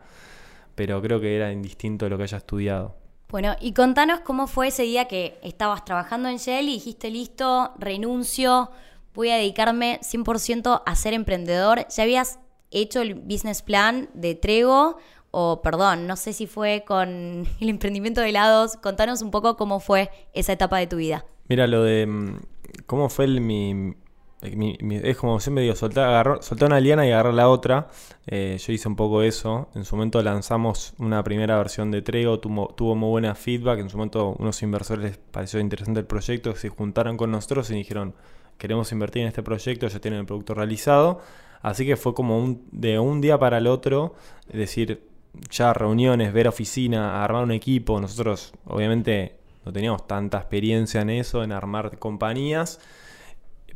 Pero 0.75 1.01
creo 1.01 1.19
que 1.19 1.35
era 1.35 1.51
indistinto 1.51 2.05
de 2.05 2.09
lo 2.11 2.17
que 2.17 2.23
haya 2.23 2.37
estudiado. 2.37 2.95
Bueno, 3.29 3.55
y 3.59 3.73
contanos 3.73 4.21
cómo 4.21 4.47
fue 4.47 4.67
ese 4.67 4.83
día 4.83 5.05
que 5.05 5.39
estabas 5.41 5.85
trabajando 5.85 6.27
en 6.29 6.37
Shell 6.37 6.67
y 6.67 6.73
dijiste, 6.73 7.09
listo, 7.09 7.71
renuncio, 7.77 8.71
voy 9.13 9.29
a 9.29 9.35
dedicarme 9.35 9.99
100% 10.01 10.83
a 10.85 10.95
ser 10.95 11.13
emprendedor. 11.13 11.87
¿Ya 11.87 12.03
habías 12.03 12.39
hecho 12.71 13.01
el 13.01 13.15
business 13.15 13.61
plan 13.61 14.09
de 14.13 14.35
Trego 14.35 14.97
o 15.31 15.61
perdón, 15.61 16.07
no 16.07 16.15
sé 16.15 16.33
si 16.33 16.47
fue 16.47 16.83
con 16.85 17.47
el 17.59 17.69
emprendimiento 17.69 18.21
de 18.21 18.29
helados. 18.29 18.77
Contanos 18.77 19.21
un 19.21 19.31
poco 19.31 19.57
cómo 19.57 19.79
fue 19.79 20.09
esa 20.33 20.53
etapa 20.53 20.77
de 20.77 20.87
tu 20.87 20.97
vida. 20.97 21.25
Mira, 21.47 21.67
lo 21.67 21.83
de 21.83 22.05
mm, 22.05 22.39
cómo 22.85 23.09
fue 23.09 23.25
el, 23.25 23.41
mi, 23.41 23.95
es 24.41 25.17
como 25.17 25.39
siempre 25.39 25.63
digo, 25.63 25.75
soltar, 25.75 26.39
una 26.61 26.79
liana 26.79 27.05
y 27.05 27.11
agarrar 27.11 27.33
la 27.33 27.47
otra. 27.47 27.89
Eh, 28.25 28.57
yo 28.59 28.73
hice 28.73 28.87
un 28.87 28.95
poco 28.95 29.21
eso. 29.21 29.69
En 29.75 29.85
su 29.85 29.95
momento 29.95 30.21
lanzamos 30.21 30.93
una 30.97 31.23
primera 31.23 31.57
versión 31.57 31.91
de 31.91 32.01
Trego, 32.01 32.39
tuvo, 32.39 32.73
tuvo 32.75 32.95
muy 32.95 33.09
buena 33.09 33.35
feedback. 33.35 33.79
En 33.79 33.89
su 33.89 33.97
momento 33.97 34.35
unos 34.39 34.61
inversores 34.63 35.03
les 35.03 35.17
pareció 35.17 35.59
interesante 35.59 35.99
el 35.99 36.07
proyecto, 36.07 36.55
se 36.55 36.69
juntaron 36.69 37.17
con 37.17 37.31
nosotros 37.31 37.69
y 37.69 37.75
dijeron, 37.75 38.15
queremos 38.57 38.91
invertir 38.91 39.21
en 39.21 39.27
este 39.27 39.43
proyecto, 39.43 39.87
ya 39.87 39.99
tienen 39.99 40.21
el 40.21 40.25
producto 40.25 40.53
realizado. 40.55 41.21
Así 41.61 41.85
que 41.85 41.95
fue 41.95 42.13
como 42.13 42.37
un, 42.39 42.67
de 42.71 42.99
un 42.99 43.21
día 43.21 43.37
para 43.37 43.59
el 43.59 43.67
otro, 43.67 44.15
es 44.49 44.57
decir, 44.57 45.03
ya 45.49 45.73
reuniones, 45.73 46.33
ver 46.33 46.47
oficina, 46.47 47.23
armar 47.23 47.43
un 47.43 47.51
equipo. 47.51 47.99
Nosotros 47.99 48.53
obviamente 48.65 49.35
no 49.65 49.71
teníamos 49.71 50.07
tanta 50.07 50.37
experiencia 50.37 51.01
en 51.01 51.09
eso, 51.11 51.43
en 51.43 51.51
armar 51.51 51.97
compañías. 51.99 52.79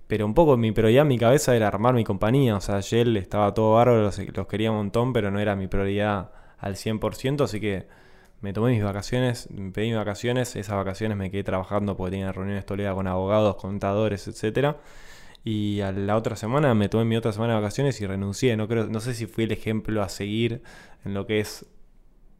Pero 0.08 0.26
un 0.26 0.34
poco 0.34 0.56
mi 0.58 0.72
prioridad 0.72 1.02
en 1.04 1.08
mi 1.08 1.18
cabeza 1.18 1.56
era 1.56 1.68
armar 1.68 1.94
mi 1.96 2.04
compañía. 2.04 2.56
O 2.58 2.62
sea, 2.62 2.80
Shell 2.82 3.18
estaba 3.18 3.54
todo 3.54 3.74
bárbaro, 3.74 4.04
los, 4.04 4.48
quería 4.48 4.72
un 4.72 4.78
montón, 4.78 5.14
pero 5.14 5.32
no 5.32 5.40
era 5.40 5.56
mi 5.56 5.68
prioridad 5.68 6.32
al 6.60 6.76
100%. 6.76 7.44
Así 7.44 7.60
que 7.60 7.88
me 8.42 8.54
tomé 8.54 8.72
mis 8.72 8.84
vacaciones, 8.84 9.50
me 9.52 9.72
pedí 9.72 9.88
mis 9.88 9.98
vacaciones. 9.98 10.56
Esas 10.56 10.76
vacaciones 10.76 11.18
me 11.18 11.32
quedé 11.32 11.44
trabajando 11.44 11.98
porque 11.98 12.12
tenía 12.12 12.32
reuniones 12.32 12.66
todo 12.66 12.78
con 12.96 13.08
abogados, 13.08 13.56
contadores, 13.56 14.28
etcétera. 14.28 14.78
Y 15.48 15.82
a 15.82 15.92
la 15.92 16.18
otra 16.18 16.36
semana 16.36 16.74
me 16.74 16.90
tomé 16.90 17.06
mi 17.06 17.16
otra 17.16 17.32
semana 17.32 17.54
de 17.54 17.62
vacaciones 17.62 18.02
y 18.02 18.08
renuncié. 18.08 18.58
No, 18.58 18.68
creo, 18.68 18.88
no 18.88 19.00
sé 19.00 19.14
si 19.14 19.28
fui 19.28 19.44
el 19.44 19.52
ejemplo 19.52 20.02
a 20.02 20.10
seguir 20.10 20.64
en 21.06 21.14
lo 21.14 21.28
que 21.28 21.40
es 21.40 21.68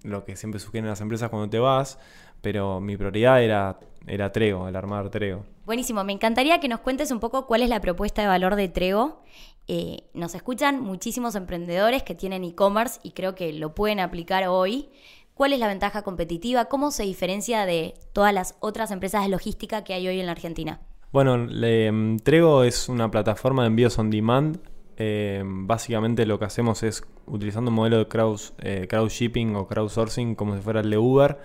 lo 0.02 0.26
que 0.26 0.36
siempre 0.36 0.60
sugieren 0.60 0.90
las 0.90 1.02
empresas 1.02 1.30
cuando 1.30 1.48
te 1.48 1.60
vas, 1.60 2.00
pero 2.42 2.82
mi 2.82 2.98
prioridad 2.98 3.44
era, 3.44 3.80
era 4.08 4.32
Trego, 4.32 4.68
el 4.68 4.76
armar 4.76 5.12
Trego. 5.12 5.46
Buenísimo, 5.66 6.04
me 6.04 6.14
encantaría 6.14 6.60
que 6.60 6.68
nos 6.68 6.80
cuentes 6.80 7.12
un 7.12 7.20
poco 7.20 7.46
cuál 7.46 7.62
es 7.62 7.70
la 7.70 7.80
propuesta 7.80 8.24
de 8.24 8.28
valor 8.28 8.56
de 8.56 8.70
Trego. 8.70 9.22
Eh, 9.68 10.04
nos 10.16 10.34
escuchan 10.34 10.82
muchísimos 10.82 11.36
emprendedores 11.36 12.02
que 12.02 12.16
tienen 12.16 12.44
e-commerce 12.44 13.00
y 13.04 13.12
creo 13.12 13.36
que 13.36 13.54
lo 13.54 13.76
pueden 13.76 14.00
aplicar 14.00 14.48
hoy. 14.48 14.90
¿Cuál 15.36 15.54
es 15.54 15.60
la 15.60 15.68
ventaja 15.68 16.02
competitiva? 16.02 16.66
¿Cómo 16.66 16.90
se 16.90 17.04
diferencia 17.04 17.68
de 17.68 17.94
todas 18.14 18.34
las 18.34 18.56
otras 18.62 18.90
empresas 18.90 19.24
de 19.24 19.30
logística 19.30 19.84
que 19.84 19.94
hay 19.94 20.08
hoy 20.08 20.20
en 20.20 20.26
la 20.26 20.32
Argentina? 20.32 20.82
Bueno, 21.12 21.38
le, 21.38 21.92
mm, 21.92 22.20
Trego 22.20 22.64
es 22.64 22.90
una 22.90 23.10
plataforma 23.12 23.64
de 23.64 23.68
envíos 23.68 23.98
on 24.00 24.10
demand. 24.10 24.60
Eh, 24.98 25.44
básicamente 25.46 26.26
lo 26.26 26.40
que 26.40 26.46
hacemos 26.46 26.84
es, 26.84 27.04
utilizando 27.26 27.70
un 27.70 27.76
modelo 27.76 27.98
de 27.98 28.08
crowd, 28.08 28.40
eh, 28.60 28.88
shipping 29.10 29.56
o 29.56 29.68
crowdsourcing 29.68 30.36
como 30.36 30.56
si 30.56 30.62
fuera 30.62 30.80
el 30.80 30.90
de 30.90 30.98
Uber, 30.98 31.38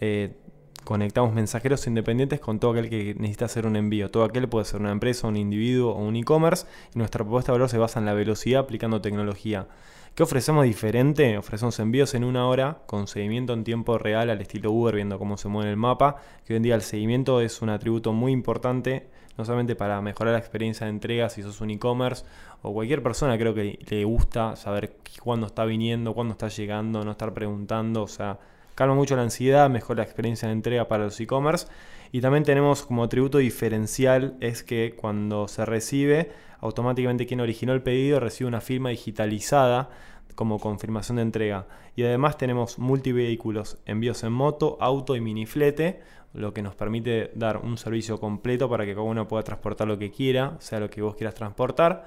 eh, 0.00 0.36
conectamos 0.84 1.32
mensajeros 1.32 1.86
independientes 1.86 2.40
con 2.40 2.58
todo 2.58 2.72
aquel 2.72 2.90
que 2.90 3.14
necesita 3.14 3.46
hacer 3.46 3.66
un 3.66 3.76
envío. 3.76 4.10
Todo 4.10 4.24
aquel 4.24 4.48
puede 4.48 4.64
ser 4.64 4.80
una 4.80 4.92
empresa, 4.92 5.26
un 5.28 5.36
individuo 5.36 5.92
o 5.92 5.98
un 5.98 6.16
e-commerce. 6.16 6.66
Y 6.94 6.98
nuestra 6.98 7.24
propuesta 7.24 7.52
de 7.52 7.58
valor 7.58 7.68
se 7.68 7.78
basa 7.78 8.00
en 8.00 8.06
la 8.06 8.14
velocidad 8.14 8.60
aplicando 8.60 9.00
tecnología. 9.00 9.66
¿Qué 10.14 10.22
ofrecemos 10.22 10.64
diferente? 10.64 11.38
Ofrecemos 11.38 11.78
envíos 11.78 12.14
en 12.14 12.24
una 12.24 12.46
hora 12.46 12.82
con 12.86 13.06
seguimiento 13.06 13.54
en 13.54 13.64
tiempo 13.64 13.96
real 13.96 14.28
al 14.28 14.42
estilo 14.42 14.70
Uber, 14.70 14.94
viendo 14.94 15.18
cómo 15.18 15.38
se 15.38 15.48
mueve 15.48 15.70
el 15.70 15.78
mapa. 15.78 16.16
Que 16.44 16.52
hoy 16.52 16.58
en 16.58 16.62
día 16.64 16.74
el 16.74 16.82
seguimiento 16.82 17.40
es 17.40 17.62
un 17.62 17.70
atributo 17.70 18.12
muy 18.12 18.32
importante, 18.32 19.08
no 19.38 19.46
solamente 19.46 19.74
para 19.74 20.02
mejorar 20.02 20.34
la 20.34 20.38
experiencia 20.38 20.84
de 20.84 20.90
entrega 20.90 21.30
si 21.30 21.42
sos 21.42 21.62
un 21.62 21.70
e-commerce 21.70 22.24
o 22.60 22.72
cualquier 22.72 23.02
persona 23.02 23.38
creo 23.38 23.54
que 23.54 23.78
le 23.88 24.04
gusta 24.04 24.54
saber 24.56 24.96
cuándo 25.22 25.46
está 25.46 25.64
viniendo, 25.64 26.14
cuándo 26.14 26.32
está 26.32 26.48
llegando, 26.48 27.04
no 27.04 27.12
estar 27.12 27.32
preguntando, 27.32 28.02
o 28.02 28.08
sea, 28.08 28.38
calma 28.74 28.94
mucho 28.94 29.16
la 29.16 29.22
ansiedad, 29.22 29.68
mejora 29.70 29.98
la 29.98 30.04
experiencia 30.04 30.48
de 30.48 30.54
entrega 30.54 30.88
para 30.88 31.04
los 31.04 31.20
e-commerce. 31.20 31.66
Y 32.12 32.20
también 32.20 32.44
tenemos 32.44 32.84
como 32.84 33.04
atributo 33.04 33.38
diferencial 33.38 34.36
es 34.40 34.62
que 34.62 34.94
cuando 34.96 35.48
se 35.48 35.64
recibe 35.64 36.30
automáticamente 36.60 37.26
quien 37.26 37.40
originó 37.40 37.72
el 37.72 37.82
pedido 37.82 38.20
recibe 38.20 38.48
una 38.48 38.60
firma 38.60 38.90
digitalizada 38.90 39.90
como 40.34 40.58
confirmación 40.58 41.16
de 41.16 41.22
entrega. 41.22 41.66
Y 41.96 42.04
además 42.04 42.38
tenemos 42.38 42.78
multivehículos, 42.78 43.78
envíos 43.86 44.22
en 44.24 44.32
moto, 44.32 44.78
auto 44.80 45.16
y 45.16 45.20
miniflete, 45.20 46.00
lo 46.34 46.54
que 46.54 46.62
nos 46.62 46.74
permite 46.74 47.30
dar 47.34 47.58
un 47.58 47.76
servicio 47.76 48.18
completo 48.18 48.68
para 48.68 48.86
que 48.86 48.94
cada 48.94 49.04
uno 49.04 49.28
pueda 49.28 49.42
transportar 49.42 49.86
lo 49.86 49.98
que 49.98 50.10
quiera, 50.10 50.56
sea 50.60 50.80
lo 50.80 50.88
que 50.88 51.02
vos 51.02 51.14
quieras 51.14 51.34
transportar. 51.34 52.06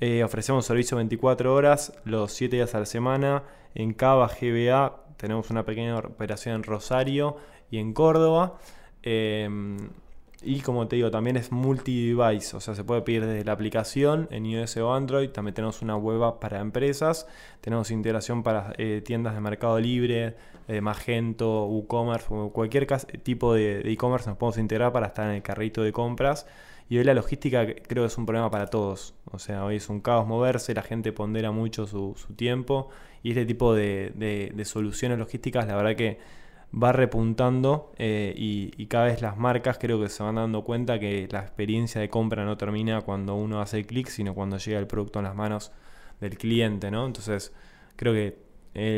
Eh, 0.00 0.22
ofrecemos 0.22 0.66
servicio 0.66 0.96
24 0.96 1.54
horas, 1.54 1.92
los 2.04 2.32
7 2.32 2.56
días 2.56 2.74
a 2.74 2.80
la 2.80 2.86
semana. 2.86 3.42
En 3.74 3.92
Cava, 3.92 4.28
GBA, 4.28 5.03
tenemos 5.16 5.50
una 5.50 5.64
pequeña 5.64 5.98
operación 5.98 6.56
en 6.56 6.62
Rosario 6.62 7.36
y 7.70 7.78
en 7.78 7.92
Córdoba. 7.92 8.58
Eh, 9.02 9.48
y 10.46 10.60
como 10.60 10.86
te 10.88 10.96
digo, 10.96 11.10
también 11.10 11.38
es 11.38 11.52
multi-device, 11.52 12.56
o 12.56 12.60
sea, 12.60 12.74
se 12.74 12.84
puede 12.84 13.00
pedir 13.00 13.24
desde 13.24 13.44
la 13.44 13.52
aplicación 13.52 14.28
en 14.30 14.44
iOS 14.44 14.76
o 14.76 14.92
Android. 14.92 15.30
También 15.30 15.54
tenemos 15.54 15.80
una 15.80 15.96
web 15.96 16.38
para 16.38 16.60
empresas. 16.60 17.26
Tenemos 17.62 17.90
integración 17.90 18.42
para 18.42 18.74
eh, 18.76 19.02
tiendas 19.02 19.34
de 19.34 19.40
Mercado 19.40 19.80
Libre, 19.80 20.36
eh, 20.68 20.82
Magento, 20.82 21.64
WooCommerce, 21.66 22.28
cualquier 22.52 22.86
tipo 23.22 23.54
de 23.54 23.80
e-commerce 23.90 24.28
nos 24.28 24.36
podemos 24.36 24.58
integrar 24.58 24.92
para 24.92 25.06
estar 25.06 25.28
en 25.30 25.36
el 25.36 25.42
carrito 25.42 25.82
de 25.82 25.92
compras. 25.92 26.46
Y 26.90 26.98
hoy 26.98 27.04
la 27.04 27.14
logística 27.14 27.64
creo 27.66 28.04
que 28.04 28.08
es 28.08 28.18
un 28.18 28.26
problema 28.26 28.50
para 28.50 28.66
todos. 28.66 29.14
O 29.30 29.38
sea, 29.38 29.64
hoy 29.64 29.76
es 29.76 29.88
un 29.88 30.00
caos 30.00 30.26
moverse, 30.26 30.74
la 30.74 30.82
gente 30.82 31.12
pondera 31.12 31.50
mucho 31.50 31.86
su, 31.86 32.14
tiempo. 32.36 32.90
Y 33.24 33.30
este 33.30 33.44
tipo 33.44 33.74
de, 33.74 34.12
de 34.54 34.64
soluciones 34.64 35.18
logísticas, 35.18 35.66
la 35.66 35.74
verdad 35.74 35.96
que 35.96 36.18
va 36.82 36.92
repuntando 36.92 37.92
eh, 37.98 38.34
y, 38.36 38.86
cada 38.86 39.06
vez 39.06 39.22
las 39.22 39.36
marcas 39.36 39.78
creo 39.78 40.00
que 40.00 40.08
se 40.08 40.22
van 40.22 40.36
dando 40.36 40.64
cuenta 40.64 40.98
que 40.98 41.28
la 41.30 41.40
experiencia 41.40 42.00
de 42.00 42.08
compra 42.08 42.44
no 42.44 42.56
termina 42.56 43.00
cuando 43.02 43.34
uno 43.34 43.60
hace 43.60 43.78
el 43.78 43.86
clic, 43.86 44.08
sino 44.08 44.34
cuando 44.34 44.58
llega 44.58 44.78
el 44.78 44.86
producto 44.86 45.18
en 45.20 45.24
las 45.24 45.34
manos 45.34 45.72
del 46.20 46.36
cliente, 46.38 46.90
¿no? 46.90 47.06
Entonces 47.06 47.52
creo 47.96 48.12
que 48.12 48.44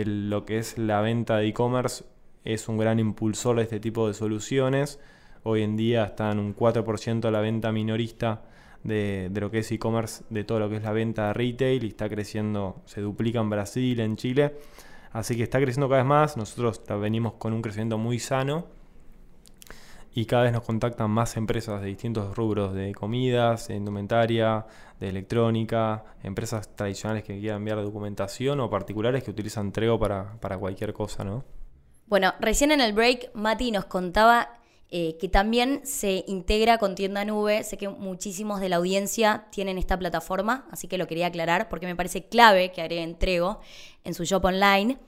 lo 0.07 0.45
que 0.45 0.59
es 0.59 0.79
la 0.79 1.01
venta 1.01 1.37
de 1.37 1.49
e-commerce 1.49 2.05
es 2.45 2.69
un 2.69 2.79
gran 2.79 2.99
impulsor 2.99 3.57
de 3.57 3.63
este 3.63 3.81
tipo 3.81 4.09
de 4.09 4.15
soluciones. 4.15 5.01
Hoy 5.43 5.63
en 5.63 5.77
día 5.77 6.05
está 6.05 6.33
en 6.33 6.39
un 6.39 6.55
4% 6.55 7.31
la 7.31 7.41
venta 7.41 7.73
minorista 7.73 8.43
de, 8.87 9.29
de 9.31 9.41
lo 9.41 9.51
que 9.51 9.59
es 9.59 9.73
e-commerce, 9.73 10.25
de 10.31 10.45
todo 10.45 10.61
lo 10.61 10.69
que 10.69 10.77
es 10.77 10.83
la 10.83 10.93
venta 10.93 11.29
de 11.29 11.33
retail 11.35 11.85
y 11.85 11.89
está 11.89 12.09
creciendo, 12.09 12.83
se 12.87 13.01
duplica 13.01 13.41
en 13.41 13.51
Brasil, 13.51 14.01
en 14.01 14.17
Chile. 14.17 14.55
Así 15.13 15.37
que 15.37 15.43
está 15.43 15.61
creciendo 15.61 15.89
cada 15.89 16.03
vez 16.03 16.09
más, 16.09 16.37
nosotros 16.37 16.83
venimos 17.01 17.35
con 17.35 17.53
un 17.53 17.63
crecimiento 17.63 17.99
muy 17.99 18.19
sano 18.19 18.67
y 20.17 20.25
cada 20.25 20.45
vez 20.45 20.53
nos 20.53 20.63
contactan 20.63 21.11
más 21.11 21.37
empresas 21.37 21.83
de 21.83 21.89
distintos 21.89 22.35
rubros, 22.35 22.75
de 22.75 22.95
comidas, 22.95 23.69
de 23.69 23.77
indumentaria, 23.77 24.67
de 24.99 25.11
electrónica, 25.11 26.05
empresas 26.23 26.75
tradicionales 26.75 27.23
que 27.23 27.39
quieran 27.39 27.59
enviar 27.59 27.83
documentación 27.83 28.61
o 28.61 28.71
particulares 28.71 29.23
que 29.23 29.31
utilizan 29.31 29.73
Trego 29.73 29.99
para, 29.99 30.41
para 30.41 30.57
cualquier 30.57 30.95
cosa, 30.95 31.23
¿no? 31.23 31.45
Bueno, 32.07 32.33
recién 32.41 32.71
en 32.71 32.81
el 32.81 32.93
break 32.93 33.31
Mati 33.35 33.73
nos 33.73 33.85
contaba 33.87 34.56
eh, 34.91 35.17
que 35.19 35.29
también 35.29 35.81
se 35.85 36.25
integra 36.29 36.79
con 36.79 36.95
tienda 36.95 37.25
nube. 37.25 37.65
Sé 37.65 37.77
que 37.77 37.89
muchísimos 37.89 38.61
de 38.61 38.69
la 38.69 38.77
audiencia 38.77 39.47
tienen 39.51 39.79
esta 39.79 39.99
plataforma, 39.99 40.67
así 40.71 40.87
que 40.87 40.99
lo 40.99 41.07
quería 41.07 41.27
aclarar 41.27 41.69
porque 41.69 41.87
me 41.87 41.97
parece 41.97 42.29
clave 42.29 42.71
que 42.71 42.83
agreguen 42.83 43.11
entrego 43.11 43.61
en 44.05 44.15
su 44.15 44.25
shop 44.25 44.45
online. 44.45 44.99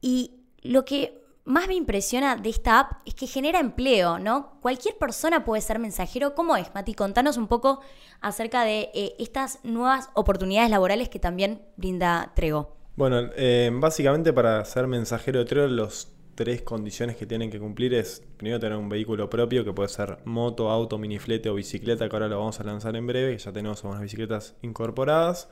Y 0.00 0.32
lo 0.62 0.84
que 0.84 1.22
más 1.44 1.68
me 1.68 1.74
impresiona 1.74 2.36
de 2.36 2.48
esta 2.48 2.80
app 2.80 2.92
es 3.04 3.14
que 3.14 3.26
genera 3.26 3.60
empleo, 3.60 4.18
¿no? 4.18 4.58
Cualquier 4.62 4.96
persona 4.96 5.44
puede 5.44 5.60
ser 5.60 5.78
mensajero. 5.78 6.34
¿Cómo 6.34 6.56
es, 6.56 6.74
Mati? 6.74 6.94
Contanos 6.94 7.36
un 7.36 7.48
poco 7.48 7.80
acerca 8.20 8.64
de 8.64 8.90
eh, 8.94 9.14
estas 9.18 9.58
nuevas 9.62 10.08
oportunidades 10.14 10.70
laborales 10.70 11.10
que 11.10 11.18
también 11.18 11.60
brinda 11.76 12.32
Trego. 12.34 12.74
Bueno, 12.96 13.30
eh, 13.36 13.70
básicamente 13.74 14.32
para 14.32 14.64
ser 14.64 14.86
mensajero 14.86 15.40
de 15.40 15.44
Trego, 15.44 15.66
los 15.66 16.13
tres 16.34 16.62
condiciones 16.62 17.16
que 17.16 17.26
tienen 17.26 17.50
que 17.50 17.58
cumplir 17.58 17.94
es 17.94 18.22
primero 18.36 18.60
tener 18.60 18.76
un 18.76 18.88
vehículo 18.88 19.30
propio, 19.30 19.64
que 19.64 19.72
puede 19.72 19.88
ser 19.88 20.18
moto, 20.24 20.70
auto, 20.70 20.98
miniflete 20.98 21.48
o 21.50 21.54
bicicleta, 21.54 22.08
que 22.08 22.16
ahora 22.16 22.28
lo 22.28 22.38
vamos 22.38 22.60
a 22.60 22.64
lanzar 22.64 22.96
en 22.96 23.06
breve, 23.06 23.36
ya 23.38 23.52
tenemos 23.52 23.84
unas 23.84 24.00
bicicletas 24.00 24.54
incorporadas 24.62 25.48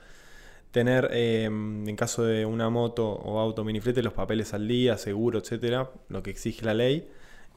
tener, 0.73 1.11
em, 1.13 1.87
en 1.89 1.97
caso 1.97 2.25
de 2.25 2.47
una 2.47 2.71
moto 2.71 3.07
o 3.07 3.39
auto 3.39 3.63
miniflete, 3.63 4.03
los 4.03 4.15
papeles 4.15 4.55
al 4.55 4.67
día, 4.67 4.99
seguro, 4.99 5.39
etcétera, 5.39 5.91
lo 6.09 6.23
que 6.23 6.31
exige 6.31 6.65
la 6.65 6.75
ley. 6.75 7.09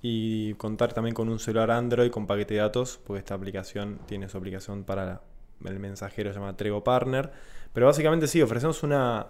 Y 0.01 0.53
contar 0.55 0.93
también 0.93 1.15
con 1.15 1.29
un 1.29 1.39
celular 1.39 1.71
Android 1.71 2.11
con 2.11 2.27
paquete 2.27 2.55
de 2.55 2.59
datos, 2.59 2.99
porque 3.03 3.19
esta 3.19 3.33
aplicación 3.33 3.99
tiene 4.05 4.29
su 4.29 4.37
aplicación 4.37 4.83
para 4.83 5.21
el 5.63 5.79
mensajero, 5.79 6.31
se 6.31 6.39
llama 6.39 6.55
Trego 6.57 6.83
Partner. 6.83 7.31
Pero 7.73 7.87
básicamente 7.87 8.27
sí, 8.27 8.41
ofrecemos 8.41 8.83
una, 8.83 9.27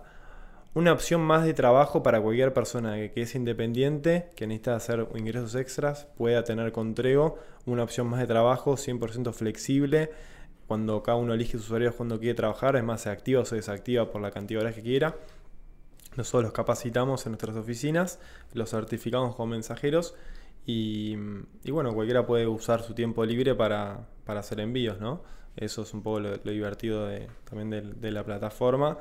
una 0.75 0.91
opción 0.91 1.21
más 1.21 1.45
de 1.45 1.53
trabajo 1.53 2.03
para 2.03 2.21
cualquier 2.21 2.53
persona 2.53 2.95
que, 2.95 3.21
es 3.21 3.33
independiente, 3.33 4.29
que 4.35 4.45
necesita 4.45 4.75
hacer 4.75 5.07
ingresos 5.15 5.55
extras, 5.55 6.07
pueda 6.17 6.43
tener 6.43 6.73
con 6.73 6.93
una 7.65 7.83
opción 7.83 8.07
más 8.07 8.19
de 8.19 8.27
trabajo 8.27 8.73
100% 8.73 9.31
flexible 9.33 10.11
cuando 10.67 11.01
cada 11.01 11.17
uno 11.17 11.33
elige 11.33 11.57
sus 11.57 11.71
horarios 11.71 11.95
cuando 11.95 12.19
quiere 12.19 12.35
trabajar, 12.35 12.75
es 12.75 12.83
más, 12.83 13.01
se 13.01 13.09
activa 13.09 13.41
o 13.41 13.45
se 13.45 13.55
desactiva 13.55 14.11
por 14.11 14.21
la 14.21 14.31
cantidad 14.31 14.59
de 14.59 14.65
horas 14.65 14.75
que 14.75 14.81
quiera. 14.81 15.15
Nosotros 16.17 16.43
los 16.43 16.53
capacitamos 16.53 17.25
en 17.25 17.33
nuestras 17.33 17.55
oficinas, 17.55 18.19
los 18.53 18.71
certificamos 18.71 19.35
como 19.35 19.51
mensajeros 19.51 20.13
y, 20.65 21.15
bueno, 21.69 21.93
cualquiera 21.93 22.25
puede 22.25 22.47
usar 22.47 22.81
su 22.81 22.93
tiempo 22.93 23.23
libre 23.23 23.55
para, 23.55 24.07
hacer 24.25 24.59
envíos, 24.59 24.99
¿no? 24.99 25.21
Eso 25.55 25.83
es 25.83 25.93
un 25.93 26.03
poco 26.03 26.19
lo, 26.19 26.37
divertido 26.37 27.07
también 27.45 27.95
de, 28.01 28.11
la 28.11 28.25
plataforma 28.25 28.97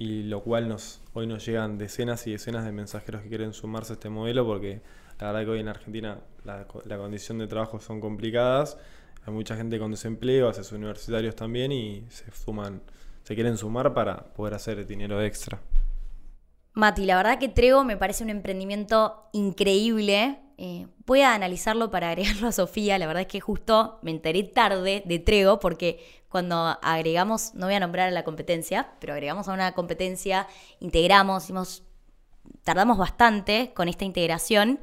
y 0.00 0.22
lo 0.22 0.42
cual 0.42 0.66
nos, 0.66 1.02
hoy 1.12 1.26
nos 1.26 1.44
llegan 1.44 1.76
decenas 1.76 2.26
y 2.26 2.32
decenas 2.32 2.64
de 2.64 2.72
mensajeros 2.72 3.20
que 3.20 3.28
quieren 3.28 3.52
sumarse 3.52 3.92
a 3.92 3.94
este 3.94 4.08
modelo 4.08 4.46
porque 4.46 4.80
la 5.18 5.26
verdad 5.26 5.44
que 5.44 5.50
hoy 5.50 5.60
en 5.60 5.68
Argentina 5.68 6.18
la, 6.42 6.66
la 6.86 6.96
condición 6.96 7.36
de 7.36 7.46
trabajo 7.46 7.80
son 7.80 8.00
complicadas 8.00 8.78
hay 9.26 9.34
mucha 9.34 9.56
gente 9.56 9.78
con 9.78 9.90
desempleo, 9.90 10.48
haces 10.48 10.72
universitarios 10.72 11.36
también 11.36 11.70
y 11.70 12.06
se 12.08 12.30
suman, 12.32 12.80
se 13.24 13.34
quieren 13.34 13.58
sumar 13.58 13.92
para 13.92 14.32
poder 14.32 14.54
hacer 14.54 14.86
dinero 14.86 15.22
extra. 15.22 15.60
Mati, 16.72 17.04
la 17.04 17.16
verdad 17.16 17.38
que 17.38 17.50
Trego 17.50 17.84
me 17.84 17.98
parece 17.98 18.24
un 18.24 18.30
emprendimiento 18.30 19.28
increíble. 19.32 20.38
Eh, 20.62 20.86
voy 21.06 21.22
a 21.22 21.32
analizarlo 21.32 21.90
para 21.90 22.10
agregarlo 22.10 22.48
a 22.48 22.52
Sofía. 22.52 22.98
La 22.98 23.06
verdad 23.06 23.22
es 23.22 23.28
que 23.28 23.40
justo 23.40 23.98
me 24.02 24.10
enteré 24.10 24.42
tarde 24.42 25.02
de 25.06 25.18
Trego 25.18 25.58
porque 25.58 26.04
cuando 26.28 26.76
agregamos, 26.82 27.54
no 27.54 27.64
voy 27.64 27.76
a 27.76 27.80
nombrar 27.80 28.08
a 28.08 28.10
la 28.10 28.24
competencia, 28.24 28.92
pero 29.00 29.14
agregamos 29.14 29.48
a 29.48 29.54
una 29.54 29.72
competencia, 29.72 30.46
integramos, 30.80 31.44
hicimos, 31.44 31.82
tardamos 32.62 32.98
bastante 32.98 33.72
con 33.74 33.88
esta 33.88 34.04
integración 34.04 34.80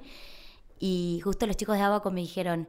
y 0.80 1.22
justo 1.24 1.46
los 1.46 1.56
chicos 1.56 1.78
de 1.78 1.84
Abaco 1.84 2.10
me 2.10 2.22
dijeron, 2.22 2.68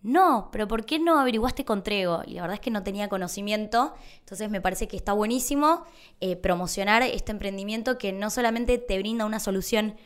no, 0.00 0.48
pero 0.50 0.66
¿por 0.66 0.86
qué 0.86 0.98
no 0.98 1.20
averiguaste 1.20 1.66
con 1.66 1.82
Trego? 1.82 2.22
Y 2.26 2.34
la 2.34 2.40
verdad 2.40 2.54
es 2.54 2.60
que 2.60 2.70
no 2.70 2.82
tenía 2.82 3.10
conocimiento, 3.10 3.92
entonces 4.20 4.48
me 4.48 4.62
parece 4.62 4.88
que 4.88 4.96
está 4.96 5.12
buenísimo 5.12 5.84
eh, 6.20 6.36
promocionar 6.36 7.02
este 7.02 7.32
emprendimiento 7.32 7.98
que 7.98 8.14
no 8.14 8.30
solamente 8.30 8.78
te 8.78 8.98
brinda 8.98 9.26
una 9.26 9.40
solución 9.40 9.96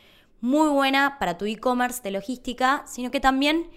muy 0.40 0.68
buena 0.68 1.18
para 1.18 1.37
tu 1.38 1.44
e-commerce 1.44 2.03
de 2.03 2.11
logística, 2.11 2.85
sino 2.87 3.11
que 3.11 3.20
también 3.20 3.70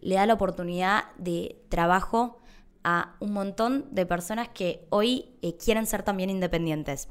le 0.00 0.16
da 0.16 0.26
la 0.26 0.34
oportunidad 0.34 1.04
de 1.16 1.60
trabajo 1.68 2.38
a 2.84 3.16
un 3.20 3.32
montón 3.32 3.86
de 3.90 4.06
personas 4.06 4.48
que 4.48 4.86
hoy 4.90 5.26
eh, 5.42 5.56
quieren 5.56 5.86
ser 5.86 6.02
también 6.02 6.30
independientes. 6.30 7.08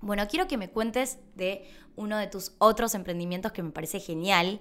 Bueno, 0.00 0.26
quiero 0.28 0.48
que 0.48 0.56
me 0.56 0.70
cuentes 0.70 1.18
de 1.34 1.64
uno 1.96 2.18
de 2.18 2.26
tus 2.26 2.52
otros 2.58 2.94
emprendimientos 2.94 3.52
que 3.52 3.62
me 3.62 3.70
parece 3.70 4.00
genial, 4.00 4.60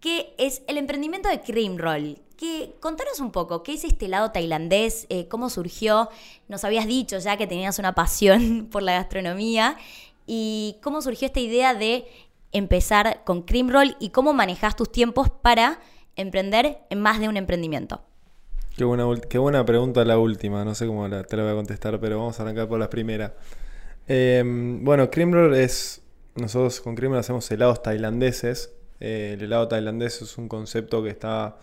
que 0.00 0.34
es 0.38 0.62
el 0.68 0.78
emprendimiento 0.78 1.28
de 1.28 1.40
Cream 1.40 1.78
Roll. 1.78 2.20
Que, 2.36 2.76
contanos 2.80 3.20
un 3.20 3.32
poco, 3.32 3.62
¿qué 3.62 3.72
es 3.72 3.84
este 3.84 4.08
lado 4.08 4.30
tailandés? 4.30 5.06
Eh, 5.08 5.26
¿Cómo 5.28 5.48
surgió? 5.48 6.10
Nos 6.48 6.64
habías 6.64 6.86
dicho 6.86 7.18
ya 7.18 7.36
que 7.36 7.46
tenías 7.46 7.78
una 7.78 7.94
pasión 7.94 8.66
por 8.70 8.82
la 8.82 8.92
gastronomía. 8.92 9.76
¿Y 10.26 10.76
cómo 10.82 11.00
surgió 11.02 11.26
esta 11.26 11.40
idea 11.40 11.74
de 11.74 12.06
empezar 12.52 13.22
con 13.24 13.42
Cream 13.42 13.70
Roll 13.70 13.96
y 13.98 14.10
cómo 14.10 14.32
manejas 14.32 14.76
tus 14.76 14.90
tiempos 14.90 15.30
para 15.30 15.80
emprender 16.16 16.78
en 16.90 17.00
más 17.00 17.20
de 17.20 17.28
un 17.28 17.36
emprendimiento? 17.36 18.02
Qué 18.76 18.84
buena, 18.84 19.06
qué 19.28 19.38
buena 19.38 19.64
pregunta 19.64 20.04
la 20.04 20.18
última, 20.18 20.64
no 20.64 20.74
sé 20.74 20.86
cómo 20.86 21.08
te 21.08 21.36
la 21.36 21.42
voy 21.42 21.52
a 21.52 21.54
contestar, 21.54 21.98
pero 21.98 22.18
vamos 22.18 22.38
a 22.38 22.42
arrancar 22.42 22.68
por 22.68 22.78
la 22.78 22.90
primera. 22.90 23.34
Em, 24.06 24.84
bueno, 24.84 25.10
Cream 25.10 25.32
Roll 25.32 25.54
es, 25.54 26.02
nosotros 26.34 26.80
con 26.80 26.94
Cream 26.94 27.12
Roll 27.12 27.20
hacemos 27.20 27.50
helados 27.50 27.82
tailandeses, 27.82 28.72
eh, 29.00 29.32
el 29.34 29.42
helado 29.42 29.68
tailandés 29.68 30.22
es 30.22 30.38
un 30.38 30.48
concepto 30.48 31.02
que 31.02 31.10
está, 31.10 31.56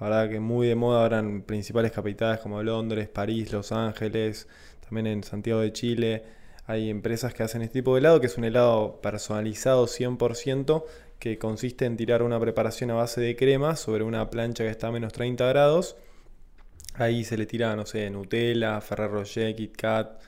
la 0.00 0.08
verdad, 0.08 0.30
que 0.30 0.40
muy 0.40 0.66
de 0.66 0.74
moda 0.74 1.02
ahora 1.02 1.18
en 1.18 1.42
principales 1.42 1.92
capitales 1.92 2.40
como 2.40 2.62
Londres, 2.62 3.08
París, 3.08 3.52
Los 3.52 3.72
Ángeles, 3.72 4.48
también 4.80 5.06
en 5.06 5.22
Santiago 5.22 5.60
de 5.60 5.72
Chile. 5.72 6.24
Hay 6.66 6.88
empresas 6.88 7.34
que 7.34 7.42
hacen 7.42 7.62
este 7.62 7.80
tipo 7.80 7.94
de 7.94 8.00
helado, 8.00 8.20
que 8.20 8.26
es 8.26 8.38
un 8.38 8.44
helado 8.44 9.00
personalizado 9.02 9.86
100%, 9.86 10.84
que 11.18 11.38
consiste 11.38 11.84
en 11.84 11.96
tirar 11.96 12.22
una 12.22 12.40
preparación 12.40 12.90
a 12.90 12.94
base 12.94 13.20
de 13.20 13.36
crema 13.36 13.76
sobre 13.76 14.04
una 14.04 14.30
plancha 14.30 14.64
que 14.64 14.70
está 14.70 14.88
a 14.88 14.92
menos 14.92 15.12
30 15.12 15.46
grados. 15.46 15.96
Ahí 16.94 17.24
se 17.24 17.36
le 17.36 17.46
tira, 17.46 17.74
no 17.76 17.86
sé, 17.86 18.08
Nutella, 18.10 18.80
Ferrero 18.80 19.14
Rocher, 19.14 19.54
Kit 19.54 19.76
Kat, 19.76 20.20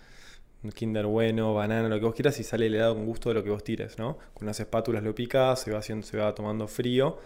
Kinder 0.75 1.07
bueno, 1.07 1.55
banana, 1.55 1.89
lo 1.89 1.99
que 1.99 2.07
vos 2.07 2.15
quieras 2.15 2.39
y 2.41 2.45
sale 2.45 2.67
el 2.67 2.75
helado 2.75 2.95
con 2.95 3.07
gusto 3.07 3.29
de 3.29 3.37
lo 3.37 3.45
que 3.45 3.51
vos 3.51 3.63
tires, 3.63 3.99
¿no? 3.99 4.19
Con 4.35 4.45
unas 4.45 4.59
espátulas 4.59 5.03
lo 5.03 5.15
picás, 5.15 5.61
se 5.61 5.71
va 5.71 5.79
haciendo, 5.79 6.07
se 6.07 6.17
va 6.19 6.35
tomando 6.35 6.67
frío 6.67 7.19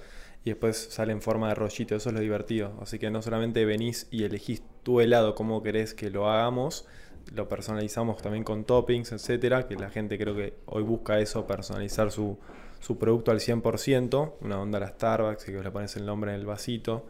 y 0.44 0.51
después 0.51 0.77
sale 0.90 1.12
en 1.12 1.23
forma 1.23 1.49
de 1.49 1.55
rollito, 1.55 1.94
eso 1.96 2.11
es 2.11 2.14
lo 2.14 2.20
divertido. 2.20 2.79
Así 2.81 2.99
que 2.99 3.11
no 3.11 3.23
solamente 3.23 3.64
venís 3.64 4.09
y 4.11 4.25
elegís 4.25 4.62
tu 4.83 5.01
helado 5.01 5.35
como 5.35 5.62
querés 5.62 5.94
que 5.94 6.11
lo 6.11 6.31
hagamos, 6.31 6.87
lo 7.35 7.48
personalizamos 7.48 8.20
también 8.22 8.44
con 8.44 8.64
toppings, 8.64 9.12
etcétera, 9.12 9.66
que 9.66 9.76
la 9.76 9.90
gente 9.90 10.18
creo 10.18 10.35
que 10.35 10.54
hoy 10.66 10.83
busca 10.83 11.18
eso, 11.20 11.46
personalizar 11.46 12.11
su, 12.11 12.38
su 12.80 12.98
producto 12.98 13.30
al 13.30 13.40
100%, 13.40 14.35
una 14.40 14.61
onda 14.61 14.78
a 14.78 14.80
la 14.80 14.88
Starbucks, 14.88 15.44
que 15.44 15.52
le 15.52 15.70
pones 15.70 15.96
el 15.96 16.06
nombre 16.06 16.33
en 16.33 16.40
el 16.40 16.46
vasito. 16.46 17.06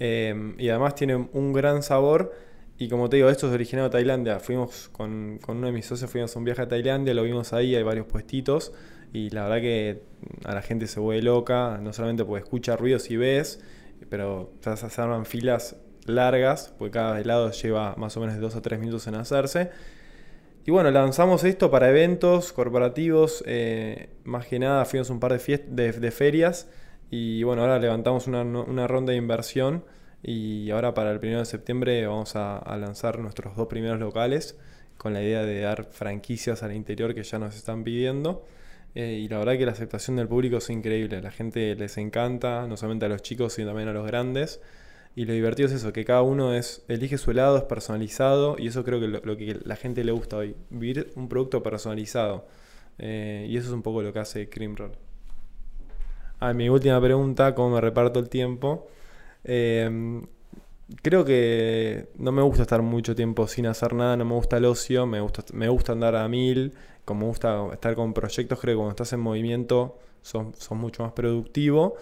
Eh, 0.00 0.54
y 0.58 0.68
además 0.68 0.94
tiene 0.94 1.16
un 1.16 1.52
gran 1.52 1.82
sabor 1.82 2.32
y 2.80 2.88
como 2.88 3.08
te 3.08 3.16
digo, 3.16 3.28
esto 3.28 3.48
es 3.48 3.52
originado 3.52 3.88
de 3.88 3.92
Tailandia. 3.92 4.38
Fuimos 4.38 4.88
con, 4.90 5.40
uno 5.48 5.66
de 5.66 5.72
mis 5.72 5.84
socios, 5.84 6.08
fuimos 6.10 6.34
a 6.34 6.38
un 6.38 6.44
viaje 6.44 6.62
a 6.62 6.68
Tailandia, 6.68 7.12
lo 7.12 7.24
vimos 7.24 7.52
ahí, 7.52 7.74
hay 7.74 7.82
varios 7.82 8.06
puestitos. 8.06 8.72
Y 9.12 9.30
la 9.30 9.44
verdad 9.44 9.60
que 9.60 10.02
a 10.44 10.54
la 10.54 10.62
gente 10.62 10.86
se 10.86 11.00
vuelve 11.00 11.22
loca, 11.22 11.78
no 11.82 11.92
solamente 11.92 12.24
porque 12.24 12.44
escucha 12.44 12.76
ruidos 12.76 13.10
y 13.10 13.16
ves, 13.16 13.60
pero 14.08 14.52
se 14.60 15.00
arman 15.00 15.26
filas 15.26 15.76
largas, 16.08 16.74
porque 16.78 16.92
cada 16.92 17.20
helado 17.20 17.50
lleva 17.50 17.94
más 17.96 18.16
o 18.16 18.20
menos 18.20 18.36
de 18.36 18.40
2 18.40 18.56
a 18.56 18.62
3 18.62 18.78
minutos 18.80 19.06
en 19.06 19.14
hacerse. 19.14 19.70
Y 20.64 20.70
bueno, 20.70 20.90
lanzamos 20.90 21.44
esto 21.44 21.70
para 21.70 21.88
eventos 21.88 22.52
corporativos, 22.52 23.42
eh, 23.46 24.10
más 24.24 24.46
que 24.46 24.58
nada 24.58 24.84
fuimos 24.84 25.08
un 25.08 25.18
par 25.18 25.32
de, 25.32 25.92
de, 25.92 26.10
ferias 26.10 26.68
y 27.10 27.42
bueno, 27.42 27.62
ahora 27.62 27.78
levantamos 27.78 28.26
una, 28.26 28.42
una 28.42 28.86
ronda 28.86 29.12
de 29.12 29.16
inversión 29.16 29.84
y 30.22 30.70
ahora 30.70 30.94
para 30.94 31.10
el 31.10 31.18
1 31.18 31.38
de 31.38 31.44
septiembre 31.44 32.06
vamos 32.06 32.34
a, 32.34 32.76
lanzar 32.76 33.18
nuestros 33.18 33.56
dos 33.56 33.68
primeros 33.68 33.98
locales 34.00 34.58
con 34.96 35.14
la 35.14 35.22
idea 35.22 35.44
de 35.44 35.60
dar 35.60 35.84
franquicias 35.84 36.62
al 36.62 36.74
interior 36.74 37.14
que 37.14 37.22
ya 37.22 37.38
nos 37.38 37.56
están 37.56 37.84
pidiendo. 37.84 38.44
Eh, 38.94 39.20
y 39.22 39.28
la 39.28 39.38
verdad 39.38 39.56
que 39.56 39.64
la 39.64 39.72
aceptación 39.72 40.16
del 40.16 40.26
público 40.26 40.56
es 40.56 40.68
increíble. 40.70 41.22
La 41.22 41.30
gente 41.30 41.76
les 41.76 41.96
encanta, 41.98 42.66
no 42.66 42.76
solamente 42.76 43.06
a 43.06 43.08
los 43.08 43.22
chicos, 43.22 43.52
sino 43.52 43.68
también 43.68 43.88
a 43.88 43.92
los 43.92 44.06
grandes. 44.06 44.60
Y 45.18 45.24
lo 45.24 45.32
divertido 45.32 45.66
es 45.66 45.74
eso, 45.74 45.92
que 45.92 46.04
cada 46.04 46.22
uno 46.22 46.54
es, 46.54 46.84
elige 46.86 47.18
su 47.18 47.32
helado, 47.32 47.56
es 47.56 47.64
personalizado. 47.64 48.54
Y 48.56 48.68
eso 48.68 48.84
creo 48.84 49.00
que 49.00 49.08
lo, 49.08 49.18
lo 49.18 49.36
que 49.36 49.58
la 49.64 49.74
gente 49.74 50.04
le 50.04 50.12
gusta 50.12 50.36
hoy. 50.36 50.54
Vivir 50.70 51.10
un 51.16 51.28
producto 51.28 51.60
personalizado. 51.60 52.46
Eh, 52.98 53.44
y 53.50 53.56
eso 53.56 53.66
es 53.66 53.72
un 53.72 53.82
poco 53.82 54.00
lo 54.00 54.12
que 54.12 54.20
hace 54.20 54.48
Cream 54.48 54.76
Roll. 54.76 54.92
Ah, 56.38 56.52
mi 56.52 56.68
última 56.68 57.00
pregunta, 57.00 57.52
¿cómo 57.56 57.74
me 57.74 57.80
reparto 57.80 58.20
el 58.20 58.28
tiempo? 58.28 58.86
Em, 59.42 60.22
creo 61.02 61.24
que 61.24 62.10
no 62.16 62.30
me 62.30 62.42
gusta 62.42 62.62
estar 62.62 62.82
mucho 62.82 63.16
tiempo 63.16 63.48
sin 63.48 63.66
hacer 63.66 63.94
nada, 63.94 64.16
no 64.16 64.24
me 64.24 64.34
gusta 64.34 64.58
el 64.58 64.66
ocio, 64.66 65.04
me 65.04 65.20
gusta, 65.20 65.42
me 65.52 65.68
gusta 65.68 65.90
andar 65.94 66.14
a 66.14 66.28
mil, 66.28 66.74
como 67.04 67.22
me 67.22 67.26
gusta 67.26 67.66
estar 67.72 67.96
con 67.96 68.14
proyectos, 68.14 68.60
creo 68.60 68.74
que 68.74 68.76
cuando 68.76 68.90
estás 68.90 69.12
en 69.14 69.18
movimiento 69.18 69.98
sos, 70.22 70.70
mucho 70.70 71.02
más 71.02 71.12
productivo, 71.12 71.96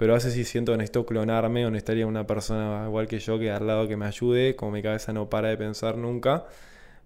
pero 0.00 0.14
a 0.14 0.16
veces 0.16 0.32
sí 0.32 0.44
siento 0.44 0.72
que 0.72 0.78
necesito 0.78 1.04
clonarme 1.04 1.66
o 1.66 1.70
necesitaría 1.70 2.06
una 2.06 2.26
persona 2.26 2.84
igual 2.86 3.06
que 3.06 3.18
yo 3.18 3.38
que 3.38 3.50
al 3.50 3.66
lado 3.66 3.86
que 3.86 3.98
me 3.98 4.06
ayude, 4.06 4.56
como 4.56 4.72
mi 4.72 4.80
cabeza 4.80 5.12
no 5.12 5.28
para 5.28 5.48
de 5.48 5.58
pensar 5.58 5.98
nunca, 5.98 6.46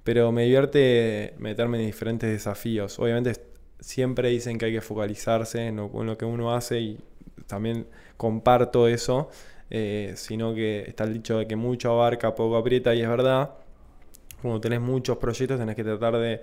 pero 0.04 0.30
me 0.30 0.44
divierte 0.44 1.35
meterme 1.38 1.80
en 1.80 1.87
diferentes 1.87 2.30
desafíos. 2.30 3.00
Obviamente 3.00 3.33
siempre 3.80 4.28
dicen 4.28 4.59
que 4.59 4.66
hay 4.66 4.72
que 4.72 4.80
focalizarse 4.80 5.66
en 5.66 5.74
lo, 5.78 6.16
que 6.16 6.24
uno 6.24 6.54
hace 6.54 6.78
y 6.78 7.00
también 7.48 7.88
comparto 8.16 8.87
eso, 8.87 9.28
eh, 9.70 10.12
sino 10.14 10.54
que 10.54 10.85
está 10.87 11.02
el 11.02 11.14
dicho 11.14 11.38
de 11.38 11.48
que 11.48 11.57
mucho 11.57 11.90
abarca, 11.90 12.37
poco 12.37 12.57
aprieta 12.57 12.94
y 12.94 13.02
es 13.02 13.09
verdad. 13.09 13.54
Cuando 14.40 14.61
tenés 14.61 14.80
muchos 14.80 15.16
proyectos 15.16 15.59
tenés 15.59 15.74
que 15.74 15.83
tratar 15.83 16.16
de, 16.18 16.42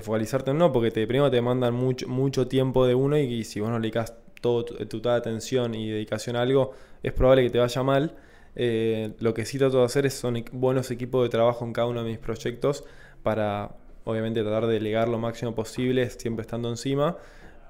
focalizarte 0.00 0.52
en 0.52 0.58
uno 0.58 0.72
porque 0.72 0.92
te, 0.92 1.04
primero 1.08 1.28
te 1.28 1.42
mandan 1.42 1.74
mucho, 1.74 2.06
mucho 2.06 2.46
tiempo 2.46 2.86
de 2.86 2.94
uno 2.94 3.18
y, 3.18 3.42
si 3.42 3.58
vos 3.58 3.68
no 3.68 3.80
le 3.80 3.82
dedicas 3.82 4.21
todo 4.42 4.66
tu, 4.66 5.00
toda 5.00 5.16
atención 5.16 5.74
y 5.74 5.90
dedicación 5.90 6.36
a 6.36 6.42
algo, 6.42 6.72
es 7.02 7.14
probable 7.14 7.44
que 7.44 7.50
te 7.50 7.58
vaya 7.58 7.82
mal. 7.82 8.14
Eh, 8.54 9.14
lo 9.20 9.32
que 9.32 9.46
sí 9.46 9.56
trato 9.56 9.78
de 9.78 9.84
hacer 9.86 10.04
es 10.04 10.12
son 10.12 10.44
buenos 10.52 10.90
equipos 10.90 11.22
de 11.22 11.30
trabajo 11.30 11.64
en 11.64 11.72
cada 11.72 11.88
uno 11.88 12.04
de 12.04 12.10
mis 12.10 12.18
proyectos 12.18 12.84
para 13.22 13.70
obviamente 14.04 14.42
tratar 14.42 14.66
de 14.66 14.74
delegar 14.74 15.08
lo 15.08 15.18
máximo 15.18 15.54
posible, 15.54 16.10
siempre 16.10 16.42
estando 16.42 16.68
encima, 16.68 17.16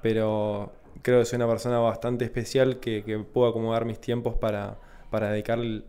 pero 0.03 0.73
creo 1.03 1.21
que 1.21 1.27
soy 1.27 1.37
una 1.37 1.47
persona 1.47 1.79
bastante 1.79 2.25
especial 2.25 2.81
que, 2.81 3.03
puedo 3.33 3.49
acomodar 3.49 3.85
mis 3.85 4.01
tiempos 4.01 4.35
para, 4.35 4.79
para 5.11 5.31
dedicar 5.31 5.59
el, 5.59 5.85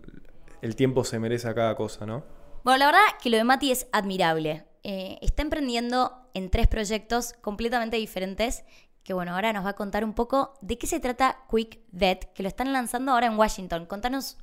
tiempo 0.76 1.04
se 1.04 1.20
merece 1.20 1.48
a 1.48 1.56
cada 1.56 1.76
cosa, 1.76 2.06
¿no? 2.06 2.24
Bueno, 2.64 2.78
la 2.78 2.86
verdad 2.88 3.02
que 3.22 3.30
lo 3.30 3.38
de 3.38 3.44
Mati 3.44 3.72
es 3.72 3.88
admirable. 3.92 4.66
Eh, 4.84 5.18
está 5.22 5.42
emprendiendo 5.42 6.14
en 6.34 6.50
tres 6.50 6.68
proyectos 6.68 7.34
completamente 7.34 7.98
diferentes 7.98 8.64
que 9.04 9.14
bueno, 9.14 9.34
ahora 9.34 9.54
nos 9.54 9.66
va 9.66 9.70
a 9.70 9.76
contar 9.76 10.04
un 10.04 10.14
poco 10.14 10.54
de 10.62 10.78
qué 10.78 10.88
se 10.88 11.00
trata 11.00 11.40
Quick 11.52 11.80
Vet, 11.92 12.34
que 12.34 12.44
lo 12.44 12.50
están 12.50 12.72
lanzando 12.72 13.12
ahora 13.12 13.28
en 13.28 13.38
Washington. 13.38 13.86
Contanos 13.86 14.38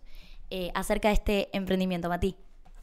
eh, 0.51 0.71
acerca 0.75 1.09
de 1.09 1.15
este 1.15 1.57
emprendimiento, 1.57 2.09
Mati. 2.09 2.37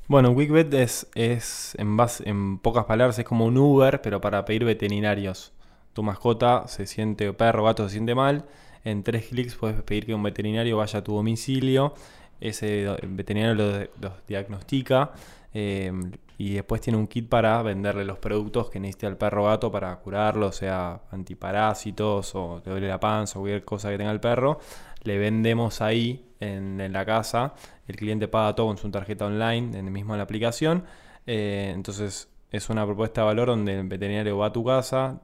Bueno, 0.08 0.34
QuickVet 0.34 0.74
es, 0.74 1.08
es 1.16 1.76
en, 1.78 1.98
en 2.24 2.60
pocas 2.60 2.86
palabras, 2.86 3.20
es 3.20 3.26
como 3.26 3.46
un 3.46 3.58
Uber, 3.58 4.02
pero 4.02 4.22
para 4.22 4.46
pedir 4.46 4.63
veterinarios. 4.63 5.52
Tu 5.92 6.02
mascota 6.02 6.68
se 6.68 6.88
siente, 6.88 7.34
perro, 7.34 7.66
gato 7.66 7.84
se 7.84 7.94
siente 7.94 8.16
mal. 8.16 8.46
En 8.86 9.04
tres 9.04 9.28
clics 9.28 9.56
puedes 9.56 9.82
pedir 9.84 10.06
que 10.06 10.13
un 10.13 10.24
veterinario 10.24 10.78
vaya 10.78 11.00
a 11.00 11.04
tu 11.04 11.13
domicilio. 11.13 11.94
Ese 12.40 12.88
veterinario 13.04 13.90
lo, 14.00 14.13
diagnostica 14.28 15.12
eh, 15.54 15.92
y 16.38 16.54
después 16.54 16.82
tiene 16.82 17.00
un 17.00 17.08
kit 17.08 17.28
para 17.28 17.62
venderle 17.63 18.06
los 18.06 18.19
productos 18.19 18.69
que 18.69 18.80
necesita 18.80 19.08
el 19.08 19.17
perro 19.17 19.45
gato 19.45 19.71
para 19.71 19.95
curarlo, 19.97 20.52
sea 20.52 21.02
antiparásitos 21.12 22.36
o 22.36 22.62
te 22.63 22.69
duele 22.69 22.88
la 22.88 23.00
panza 23.00 23.39
o 23.39 23.41
cualquier 23.41 23.65
cosa 23.65 23.89
que 23.89 23.97
tenga 23.97 24.12
el 24.12 24.19
perro. 24.19 24.60
Le 25.04 25.17
vendemos 25.17 25.82
ahí 25.82 26.28
en, 26.39 26.91
la 26.93 27.06
casa. 27.06 27.54
El 27.88 27.95
cliente 27.95 28.28
paga 28.28 28.54
todo 28.56 28.67
con 28.67 28.78
su 28.78 28.89
tarjeta 28.91 29.26
online, 29.26 29.78
en 29.80 29.91
mismo 29.91 30.13
en 30.13 30.19
la 30.19 30.26
aplicación. 30.26 30.86
Eh, 31.26 31.71
entonces 31.73 32.30
es 32.52 32.69
una 32.69 32.86
propuesta 32.86 33.21
de 33.21 33.28
valor 33.28 33.47
donde 33.47 33.80
el 33.80 33.88
veterinario 33.88 34.38
va 34.38 34.47
a 34.47 34.54
tu 34.54 34.63
casa, 34.63 35.21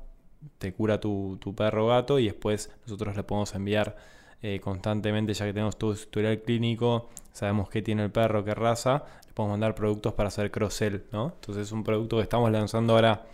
te 0.57 0.73
cura 0.73 0.99
tu, 0.99 1.39
perro 1.55 1.85
o 1.85 1.89
gato 1.89 2.19
y 2.19 2.25
después 2.25 2.71
nosotros 2.85 3.15
le 3.15 3.23
podemos 3.23 3.53
enviar 3.55 3.95
eh, 4.43 4.59
constantemente, 4.59 5.33
ya 5.33 5.45
que 5.45 5.53
tenemos 5.53 5.77
todo 5.77 5.95
su 5.95 6.03
historial 6.03 6.41
clínico, 6.41 7.09
sabemos 7.31 7.69
qué 7.69 7.81
tiene 7.81 8.03
el 8.03 8.11
perro, 8.11 8.43
qué 8.43 8.53
raza, 8.53 9.05
le 9.25 9.33
podemos 9.33 9.53
mandar 9.53 9.73
productos 9.73 10.13
para 10.13 10.27
hacer 10.27 10.51
cross-sell, 10.51 11.05
¿no? 11.13 11.31
Entonces 11.35 11.67
es 11.67 11.71
un 11.71 11.83
producto 11.83 12.17
que 12.17 12.23
estamos 12.23 12.51
lanzando 12.51 12.93
ahora 12.93 13.25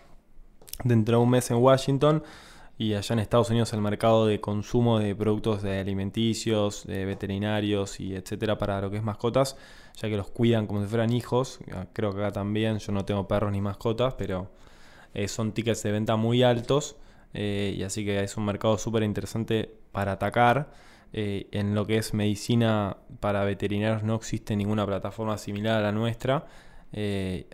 dentro 0.83 1.17
de 1.17 1.23
un 1.23 1.29
mes 1.31 1.49
en 1.49 1.57
Washington 1.57 2.23
y 2.77 2.93
allá 2.93 3.13
en 3.13 3.19
Estados 3.19 3.49
Unidos 3.49 3.73
el 3.73 3.81
mercado 3.81 4.27
de 4.27 4.39
consumo 4.39 4.99
de 4.99 5.15
productos 5.15 5.63
de 5.63 5.79
alimenticios, 5.79 6.85
de 6.85 7.05
veterinarios 7.05 7.99
y 7.99 8.15
etcétera 8.15 8.59
para 8.59 8.79
lo 8.79 8.91
que 8.91 8.97
es 8.97 9.03
mascotas, 9.03 9.57
ya 9.95 10.09
que 10.09 10.15
los 10.15 10.29
cuidan 10.29 10.67
como 10.67 10.83
si 10.83 10.87
fueran 10.87 11.11
hijos. 11.11 11.59
Ah, 11.73 11.87
creo 11.91 12.13
que 12.13 12.19
acá 12.19 12.31
también, 12.31 12.77
yo 12.77 12.91
no 12.93 13.03
tengo 13.03 13.27
perros 13.27 13.51
ni 13.51 13.61
mascotas, 13.61 14.13
pero 14.13 14.51
eh, 15.15 15.27
son 15.27 15.53
tickets 15.53 15.81
de 15.81 15.91
venta 15.91 16.15
muy 16.17 16.43
altos 16.43 16.97
eh, 17.33 17.75
y 17.75 17.81
así 17.81 18.05
que 18.05 18.23
es 18.23 18.37
un 18.37 18.45
mercado 18.45 18.77
súper 18.77 19.01
interesante 19.01 19.75
para 19.91 20.11
atacar. 20.11 20.69
Eh, 21.11 21.47
en 21.51 21.73
lo 21.73 21.85
que 21.87 21.97
es 21.97 22.13
medicina 22.13 22.97
para 23.19 23.43
veterinarios 23.43 24.03
no 24.03 24.15
existe 24.15 24.55
ninguna 24.55 24.85
plataforma 24.85 25.37
similar 25.37 25.79
a 25.79 25.81
la 25.81 25.91
nuestra. 25.91 26.45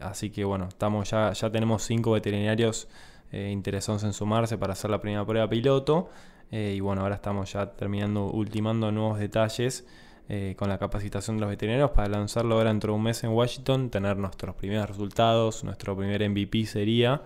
así 0.01 0.29
que 0.29 0.45
bueno, 0.45 0.67
estamos 0.67 1.09
ya, 1.09 1.31
ya 1.33 1.49
tenemos 1.51 1.83
cinco 1.83 2.11
veterinarios 2.11 2.87
eh, 3.31 3.49
interesados 3.51 4.03
en 4.05 4.13
sumarse 4.13 4.57
para 4.57 4.71
hacer 4.71 4.89
la 4.89 5.01
primera 5.01 5.25
prueba 5.25 5.49
piloto. 5.49 6.09
Eh, 6.51 6.75
y 6.77 6.79
bueno, 6.79 7.01
ahora 7.01 7.15
estamos 7.15 7.51
ya 7.51 7.71
terminando, 7.71 8.27
ultimando 8.27 8.91
nuevos 8.93 9.19
detalles 9.19 9.85
eh, 10.29 10.55
con 10.57 10.69
la 10.69 10.77
capacitación 10.77 11.35
de 11.37 11.41
los 11.41 11.49
veterinarios 11.49 11.91
para 11.91 12.07
lanzarlo 12.07 12.55
ahora 12.55 12.69
dentro 12.69 12.93
de 12.93 12.97
un 12.97 13.03
mes 13.03 13.23
en 13.25 13.31
Washington, 13.31 13.89
tener 13.89 14.15
nuestros 14.17 14.55
primeros 14.55 14.87
resultados, 14.87 15.65
nuestro 15.65 15.97
primer 15.97 16.27
MVP 16.29 16.65
sería 16.65 17.23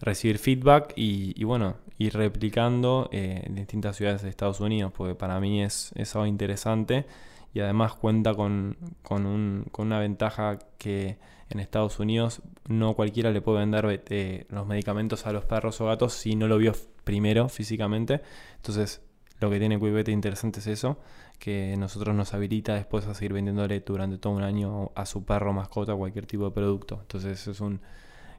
recibir 0.00 0.38
feedback 0.38 0.92
y, 0.96 1.42
bueno, 1.44 1.76
ir 1.98 2.14
replicando 2.14 3.08
en 3.12 3.54
distintas 3.54 3.96
ciudades 3.96 4.22
de 4.22 4.28
Estados 4.28 4.60
Unidos, 4.60 4.92
porque 4.96 5.14
para 5.14 5.40
mí 5.40 5.62
es, 5.62 5.92
es 5.96 6.14
algo 6.14 6.26
interesante 6.26 7.06
y 7.54 7.60
además 7.60 7.94
cuenta 7.94 8.34
con, 8.34 8.76
con, 9.02 9.26
un, 9.26 9.66
con 9.72 9.86
una 9.86 9.98
ventaja 9.98 10.58
que 10.78 11.18
en 11.50 11.60
Estados 11.60 11.98
Unidos 11.98 12.42
no 12.68 12.94
cualquiera 12.94 13.30
le 13.30 13.40
puede 13.40 13.60
vender 13.60 14.02
eh, 14.10 14.46
los 14.50 14.66
medicamentos 14.66 15.26
a 15.26 15.32
los 15.32 15.44
perros 15.44 15.80
o 15.80 15.86
gatos 15.86 16.12
si 16.12 16.36
no 16.36 16.46
lo 16.46 16.58
vio 16.58 16.74
primero 17.04 17.48
físicamente. 17.48 18.20
Entonces, 18.56 19.00
lo 19.40 19.50
que 19.50 19.58
tiene 19.58 19.78
QuickVet 19.78 20.08
interesante 20.08 20.60
es 20.60 20.66
eso, 20.66 20.98
que 21.38 21.76
nosotros 21.78 22.14
nos 22.14 22.34
habilita 22.34 22.74
después 22.74 23.06
a 23.06 23.14
seguir 23.14 23.32
vendiéndole 23.32 23.80
durante 23.80 24.18
todo 24.18 24.34
un 24.34 24.42
año 24.42 24.90
a 24.94 25.06
su 25.06 25.24
perro, 25.24 25.52
mascota, 25.52 25.94
cualquier 25.94 26.26
tipo 26.26 26.44
de 26.44 26.50
producto. 26.50 26.98
Entonces, 27.00 27.46
es 27.46 27.60
un 27.60 27.80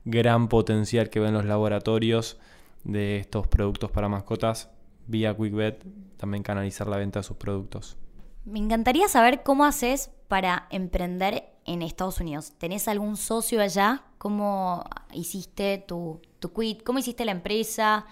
gran 0.05 0.47
potencial 0.47 1.09
que 1.09 1.19
ven 1.19 1.33
los 1.33 1.45
laboratorios 1.45 2.39
de 2.83 3.17
estos 3.17 3.47
productos 3.47 3.91
para 3.91 4.07
mascotas 4.09 4.69
vía 5.07 5.33
QuickVet, 5.33 5.83
también 6.17 6.43
canalizar 6.43 6.87
la 6.87 6.97
venta 6.97 7.19
de 7.19 7.23
sus 7.23 7.37
productos. 7.37 7.97
Me 8.45 8.59
encantaría 8.59 9.07
saber 9.07 9.43
cómo 9.43 9.65
haces 9.65 10.11
para 10.27 10.67
emprender 10.69 11.45
en 11.65 11.81
Estados 11.81 12.19
Unidos. 12.19 12.53
¿Tenés 12.57 12.87
algún 12.87 13.17
socio 13.17 13.61
allá? 13.61 14.03
¿Cómo 14.17 14.83
hiciste 15.11 15.83
tu, 15.87 16.21
tu 16.39 16.53
quit? 16.53 16.83
¿Cómo 16.83 16.99
hiciste 16.99 17.25
la 17.25 17.31
empresa? 17.31 18.05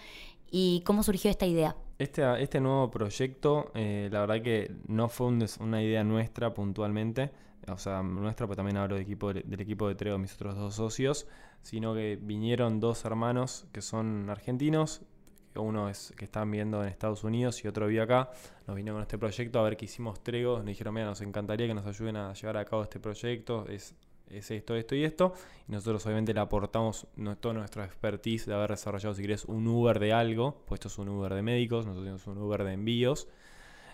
¿Y 0.50 0.82
cómo 0.86 1.04
surgió 1.04 1.30
esta 1.30 1.46
idea? 1.46 1.76
Este, 2.00 2.44
este 2.44 2.60
nuevo 2.60 2.92
proyecto, 2.92 3.72
eh, 3.74 4.10
la 4.12 4.20
verdad 4.22 4.42
que 4.42 4.72
no 4.88 5.10
fue 5.10 5.28
una 5.60 5.82
idea 5.82 6.04
nuestra 6.04 6.54
puntualmente, 6.54 7.32
o 7.68 7.78
sea, 7.78 8.04
nuestra, 8.04 8.46
pues 8.46 8.56
también 8.58 8.78
hablo 8.78 8.96
del 8.96 9.04
equipo, 9.04 9.34
del 9.34 9.60
equipo 9.60 9.88
de 9.88 9.96
Treo, 9.96 10.18
mis 10.20 10.34
otros 10.36 10.56
dos 10.56 10.76
socios, 10.76 11.28
sino 11.62 11.94
que 11.94 12.18
vinieron 12.22 12.80
dos 12.80 13.06
hermanos 13.06 13.68
que 13.72 13.82
son 13.82 14.30
argentinos, 14.30 15.02
uno 15.58 15.90
es 15.90 16.14
que 16.16 16.26
están 16.26 16.52
viendo 16.52 16.82
en 16.82 16.90
Estados 16.90 17.24
Unidos 17.24 17.64
y 17.64 17.68
otro 17.68 17.88
vive 17.88 18.02
acá. 18.02 18.30
Nos 18.66 18.76
vino 18.76 18.94
con 18.94 19.02
este 19.02 19.18
proyecto 19.18 19.60
a 19.60 19.64
ver 19.64 19.78
qué 19.78 19.86
hicimos 19.86 20.24
Tregos. 20.24 20.60
Nos 20.60 20.68
dijeron, 20.68 20.94
mira, 20.94 21.08
nos 21.08 21.22
encantaría 21.22 21.68
que 21.68 21.74
nos 21.74 21.86
ayuden 21.86 22.18
a 22.18 22.34
llevar 22.34 22.58
a 22.58 22.66
cabo 22.66 22.84
este 22.84 23.00
proyecto. 23.00 23.66
Es, 23.68 23.96
es 24.30 24.52
esto, 24.52 24.76
esto 24.76 24.96
y 24.96 25.04
esto. 25.04 25.34
Y 25.68 25.72
nosotros 25.72 26.06
obviamente 26.06 26.34
le 26.34 26.40
aportamos 26.40 27.08
toda 27.40 27.54
nuestra 27.54 27.86
expertise 27.86 28.46
de 28.46 28.54
haber 28.54 28.72
desarrollado, 28.72 29.14
si 29.16 29.22
querés, 29.22 29.46
un 29.46 29.68
Uber 29.68 30.00
de 30.00 30.14
algo. 30.14 30.64
Pues 30.66 30.80
esto 30.80 30.88
es 30.90 30.98
un 30.98 31.10
Uber 31.10 31.34
de 31.34 31.42
médicos, 31.42 31.86
nosotros 31.86 32.06
tenemos 32.06 32.28
un 32.28 32.38
Uber 32.38 32.64
de 32.64 32.74
envíos. 32.74 33.28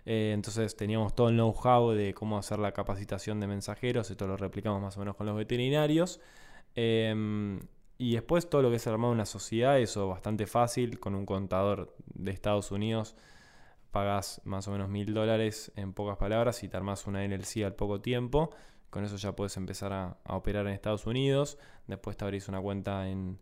Eh, 0.06 0.32
entonces 0.34 0.76
teníamos 0.76 1.16
todo 1.16 1.30
el 1.30 1.36
know-how 1.36 1.92
de 1.92 2.14
cómo 2.14 2.38
hacer 2.38 2.60
la 2.60 2.74
capacitación 2.74 3.40
de 3.40 3.48
mensajeros. 3.48 4.12
Esto 4.12 4.28
lo 4.28 4.38
replicamos 4.38 4.82
más 4.82 4.98
o 4.98 5.00
menos 5.00 5.16
con 5.16 5.26
los 5.26 5.36
veterinarios. 5.36 6.20
Em, 6.76 7.60
y 7.98 8.14
después 8.14 8.50
todo 8.50 8.62
lo 8.62 8.70
que 8.70 8.78
es 8.78 8.88
armar 8.88 9.12
una 9.12 9.26
sociedad, 9.26 9.80
eso 9.80 10.08
bastante 10.08 10.48
fácil, 10.48 11.00
con 11.00 11.16
un 11.16 11.26
contador 11.26 11.96
de 12.14 12.32
Estados 12.32 12.72
Unidos 12.72 13.16
pagas 13.94 14.42
más 14.44 14.68
o 14.68 14.72
menos 14.72 14.90
mil 14.90 15.14
dólares 15.14 15.72
en 15.76 15.94
pocas 15.94 16.18
palabras 16.18 16.64
y 16.64 16.68
te 16.68 16.76
armas 16.76 17.06
una 17.06 17.24
LLC 17.24 17.64
al 17.64 17.76
poco 17.76 18.02
tiempo. 18.02 18.50
Con 18.90 19.06
eso 19.06 19.18
ya 19.18 19.36
puedes 19.36 19.56
empezar 19.56 19.94
a, 19.94 20.18
operar 20.28 20.66
en 20.68 20.74
Estados 20.74 21.06
Unidos. 21.06 21.60
Después 21.88 22.18
te 22.18 22.26
abrís 22.26 22.48
una 22.48 22.60
cuenta 22.60 23.08
en, 23.08 23.40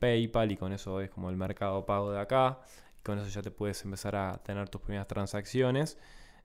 PayPal 0.00 0.50
y 0.52 0.56
con 0.56 0.72
eso 0.72 1.00
es 1.00 1.10
como 1.10 1.30
el 1.30 1.36
mercado 1.36 1.86
pago 1.86 2.10
de 2.10 2.18
acá. 2.18 2.60
Con 3.04 3.18
eso 3.18 3.28
ya 3.28 3.42
te 3.42 3.50
puedes 3.52 3.84
empezar 3.84 4.16
a 4.16 4.38
tener 4.42 4.68
tus 4.68 4.80
primeras 4.80 5.06
transacciones. 5.06 5.98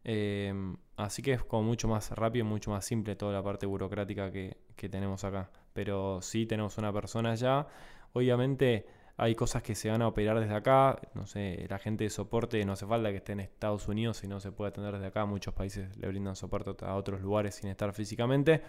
Em, 0.03 0.77
así 0.97 1.21
que 1.23 1.33
es 1.33 1.43
como 1.43 1.63
mucho 1.63 1.87
más 1.87 2.11
rápido, 2.11 2.45
mucho 2.45 2.71
más 2.71 2.85
simple 2.85 3.15
toda 3.15 3.33
la 3.33 3.43
parte 3.43 3.65
burocrática 3.65 4.31
que, 4.31 4.57
que 4.75 4.89
tenemos 4.89 5.23
acá 5.23 5.49
pero 5.73 6.21
sí 6.21 6.45
tenemos 6.45 6.77
una 6.77 6.91
persona 6.91 7.31
allá. 7.31 7.67
Obviamente 8.13 8.85
hay 9.17 9.35
cosas 9.35 9.61
que 9.61 9.75
se 9.75 9.89
van 9.89 10.01
a 10.01 10.07
operar 10.07 10.39
desde 10.39 10.55
acá, 10.55 10.99
no 11.13 11.27
sé, 11.27 11.65
la 11.69 11.77
gente 11.77 12.05
de 12.05 12.09
soporte 12.09 12.63
no 12.65 12.73
hace 12.73 12.87
falta 12.87 13.11
que 13.11 13.17
esté 13.17 13.33
en 13.33 13.41
Estados 13.41 13.87
Unidos 13.87 14.17
si 14.17 14.27
no 14.27 14.39
se 14.39 14.51
puede 14.51 14.69
atender 14.69 14.93
desde 14.93 15.07
acá, 15.07 15.25
muchos 15.25 15.53
países 15.53 15.95
le 15.97 16.07
brindan 16.07 16.35
soporte 16.35 16.85
a 16.85 16.95
otros 16.95 17.21
lugares 17.21 17.55
sin 17.55 17.69
estar 17.69 17.93
físicamente. 17.93 18.61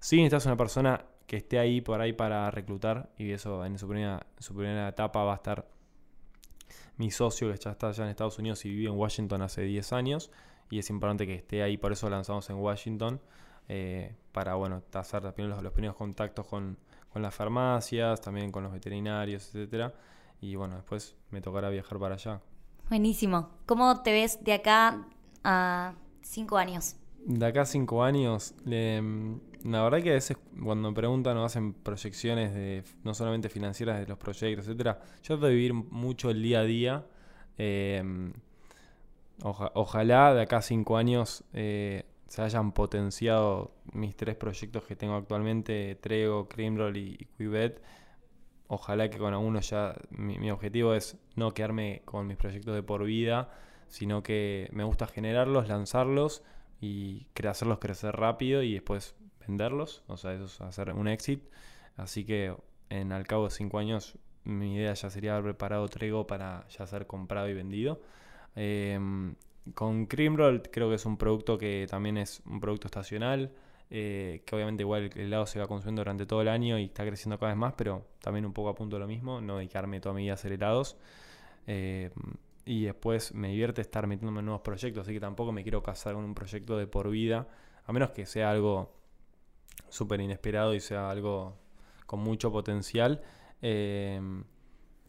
Si 0.00 0.16
necesitas 0.16 0.46
una 0.46 0.56
persona 0.56 1.04
que 1.26 1.36
esté 1.36 1.58
ahí 1.58 1.80
por 1.80 2.00
ahí 2.00 2.12
para 2.12 2.50
reclutar 2.50 3.10
y 3.16 3.30
eso 3.30 3.64
en 3.64 3.78
su 3.78 3.86
primera 3.86 4.88
etapa 4.88 5.22
va 5.22 5.32
a 5.32 5.36
estar 5.36 5.68
mi 6.96 7.10
socio 7.10 7.52
que 7.52 7.58
ya 7.58 7.70
está 7.70 7.88
allá 7.88 8.04
en 8.04 8.10
Estados 8.10 8.38
Unidos 8.38 8.64
y 8.64 8.70
vive 8.70 8.90
en 8.90 8.98
Washington 8.98 9.42
hace 9.42 9.62
10 9.62 9.92
años 9.92 10.30
y 10.70 10.78
es 10.78 10.90
importante 10.90 11.26
que 11.26 11.34
esté 11.34 11.62
ahí, 11.62 11.76
por 11.76 11.92
eso 11.92 12.10
lanzamos 12.10 12.48
en 12.50 12.56
Washington 12.56 13.20
eh, 13.68 14.14
para 14.32 14.54
bueno, 14.54 14.82
hacer 14.92 15.22
los, 15.22 15.62
los 15.62 15.72
primeros 15.72 15.96
contactos 15.96 16.46
con, 16.46 16.76
las 17.14 17.34
farmacias, 17.34 18.20
también 18.20 18.50
con 18.50 18.62
los 18.62 18.72
veterinarios, 18.72 19.54
etcétera, 19.54 19.92
y 20.40 20.56
bueno, 20.56 20.76
después 20.76 21.14
me 21.30 21.40
tocará 21.40 21.68
viajar 21.68 21.98
para 21.98 22.14
allá. 22.14 22.40
Buenísimo. 22.88 23.50
¿Cómo 23.66 24.02
te 24.02 24.12
ves 24.12 24.42
de 24.42 24.54
acá 24.54 25.06
a 25.44 25.94
cinco 26.22 26.56
años? 26.56 26.96
De 27.24 27.46
acá 27.46 27.62
a 27.62 27.66
cinco 27.66 28.02
años, 28.02 28.54
la 28.64 29.82
verdad 29.84 30.02
que 30.02 30.10
a 30.10 30.14
veces 30.14 30.36
cuando 30.64 30.90
me 30.90 30.94
preguntan 30.94 31.36
o 31.36 31.44
hacen 31.44 31.72
proyecciones 31.74 32.52
de 32.54 32.82
no 33.04 33.14
solamente 33.14 33.48
financieras 33.48 34.00
de 34.00 34.06
los 34.06 34.18
proyectos, 34.18 34.66
etcétera, 34.66 35.00
yo 35.22 35.34
trato 35.34 35.46
de 35.46 35.54
vivir 35.54 35.74
mucho 35.74 36.30
el 36.30 36.42
día 36.42 36.60
a 36.60 36.64
día. 36.64 37.06
Em, 37.58 38.32
ojalá 39.42 40.34
de 40.34 40.42
acá 40.42 40.58
a 40.58 40.62
cinco 40.62 40.96
años 40.96 41.44
eh, 41.52 42.04
se 42.32 42.40
hayan 42.40 42.72
potenciado 42.72 43.74
mis 43.92 44.16
tres 44.16 44.36
proyectos 44.36 44.84
que 44.86 44.96
tengo 44.96 45.16
actualmente, 45.16 45.96
Trego, 45.96 46.48
Creamroll 46.48 46.96
y, 46.96 47.28
Quivet 47.36 47.82
Ojalá 48.68 49.10
que 49.10 49.18
con 49.18 49.34
algunos 49.34 49.68
ya 49.68 49.94
mi, 50.08 50.50
objetivo 50.50 50.94
es 50.94 51.18
no 51.36 51.52
quedarme 51.52 52.00
con 52.06 52.26
mis 52.26 52.38
proyectos 52.38 52.74
de 52.74 52.82
por 52.82 53.04
vida, 53.04 53.50
sino 53.88 54.22
que 54.22 54.70
me 54.72 54.82
gusta 54.82 55.06
generarlos, 55.06 55.68
lanzarlos 55.68 56.42
y 56.80 57.26
hacerlos 57.46 57.80
crecer 57.80 58.16
rápido 58.16 58.62
y 58.62 58.72
después 58.72 59.14
venderlos. 59.46 60.02
O 60.06 60.16
sea, 60.16 60.32
eso 60.32 60.46
es 60.46 60.58
hacer 60.62 60.90
un 60.94 61.08
exit. 61.08 61.44
Así 61.98 62.24
que 62.24 62.56
en 62.88 63.12
al 63.12 63.26
cabo 63.26 63.44
de 63.44 63.50
cinco 63.50 63.78
años 63.78 64.16
mi 64.44 64.76
idea 64.76 64.94
ya 64.94 65.10
sería 65.10 65.32
haber 65.36 65.52
preparado 65.52 65.86
Trego 65.88 66.26
para 66.26 66.66
ya 66.68 66.86
ser 66.86 67.06
comprado 67.06 67.50
y 67.50 67.52
vendido. 67.52 68.00
Em, 68.56 69.34
con 69.74 70.06
Creamroll 70.06 70.62
creo 70.70 70.88
que 70.88 70.96
es 70.96 71.06
un 71.06 71.16
producto 71.16 71.58
que 71.58 71.86
también 71.88 72.18
es 72.18 72.42
un 72.46 72.60
producto 72.60 72.88
estacional. 72.88 73.52
Eh, 73.94 74.42
que 74.46 74.56
obviamente 74.56 74.84
igual 74.84 75.10
el 75.14 75.20
helado 75.20 75.44
se 75.44 75.58
va 75.58 75.66
consumiendo 75.66 76.00
durante 76.00 76.24
todo 76.24 76.40
el 76.40 76.48
año 76.48 76.78
y 76.78 76.84
está 76.84 77.04
creciendo 77.04 77.38
cada 77.38 77.52
vez 77.52 77.58
más, 77.58 77.74
pero 77.76 78.06
también 78.22 78.46
un 78.46 78.54
poco 78.54 78.70
a 78.70 78.74
punto 78.74 78.96
de 78.96 79.00
lo 79.00 79.06
mismo, 79.06 79.42
no 79.42 79.58
dedicarme 79.58 80.00
toda 80.00 80.14
mi 80.14 80.22
vida 80.22 80.32
a 80.32 80.34
hacer 80.36 80.52
helados. 80.52 80.96
Eh, 81.66 82.10
y 82.64 82.84
después 82.84 83.34
me 83.34 83.48
divierte 83.48 83.82
estar 83.82 84.06
metiéndome 84.06 84.38
en 84.38 84.46
nuevos 84.46 84.62
proyectos, 84.62 85.02
así 85.02 85.12
que 85.12 85.20
tampoco 85.20 85.52
me 85.52 85.62
quiero 85.62 85.82
casar 85.82 86.14
con 86.14 86.24
un 86.24 86.34
proyecto 86.34 86.78
de 86.78 86.86
por 86.86 87.10
vida, 87.10 87.48
a 87.84 87.92
menos 87.92 88.12
que 88.12 88.24
sea 88.24 88.50
algo 88.50 88.94
súper 89.90 90.22
inesperado 90.22 90.74
y 90.74 90.80
sea 90.80 91.10
algo 91.10 91.58
con 92.06 92.20
mucho 92.20 92.50
potencial. 92.50 93.20
Eh, 93.60 94.18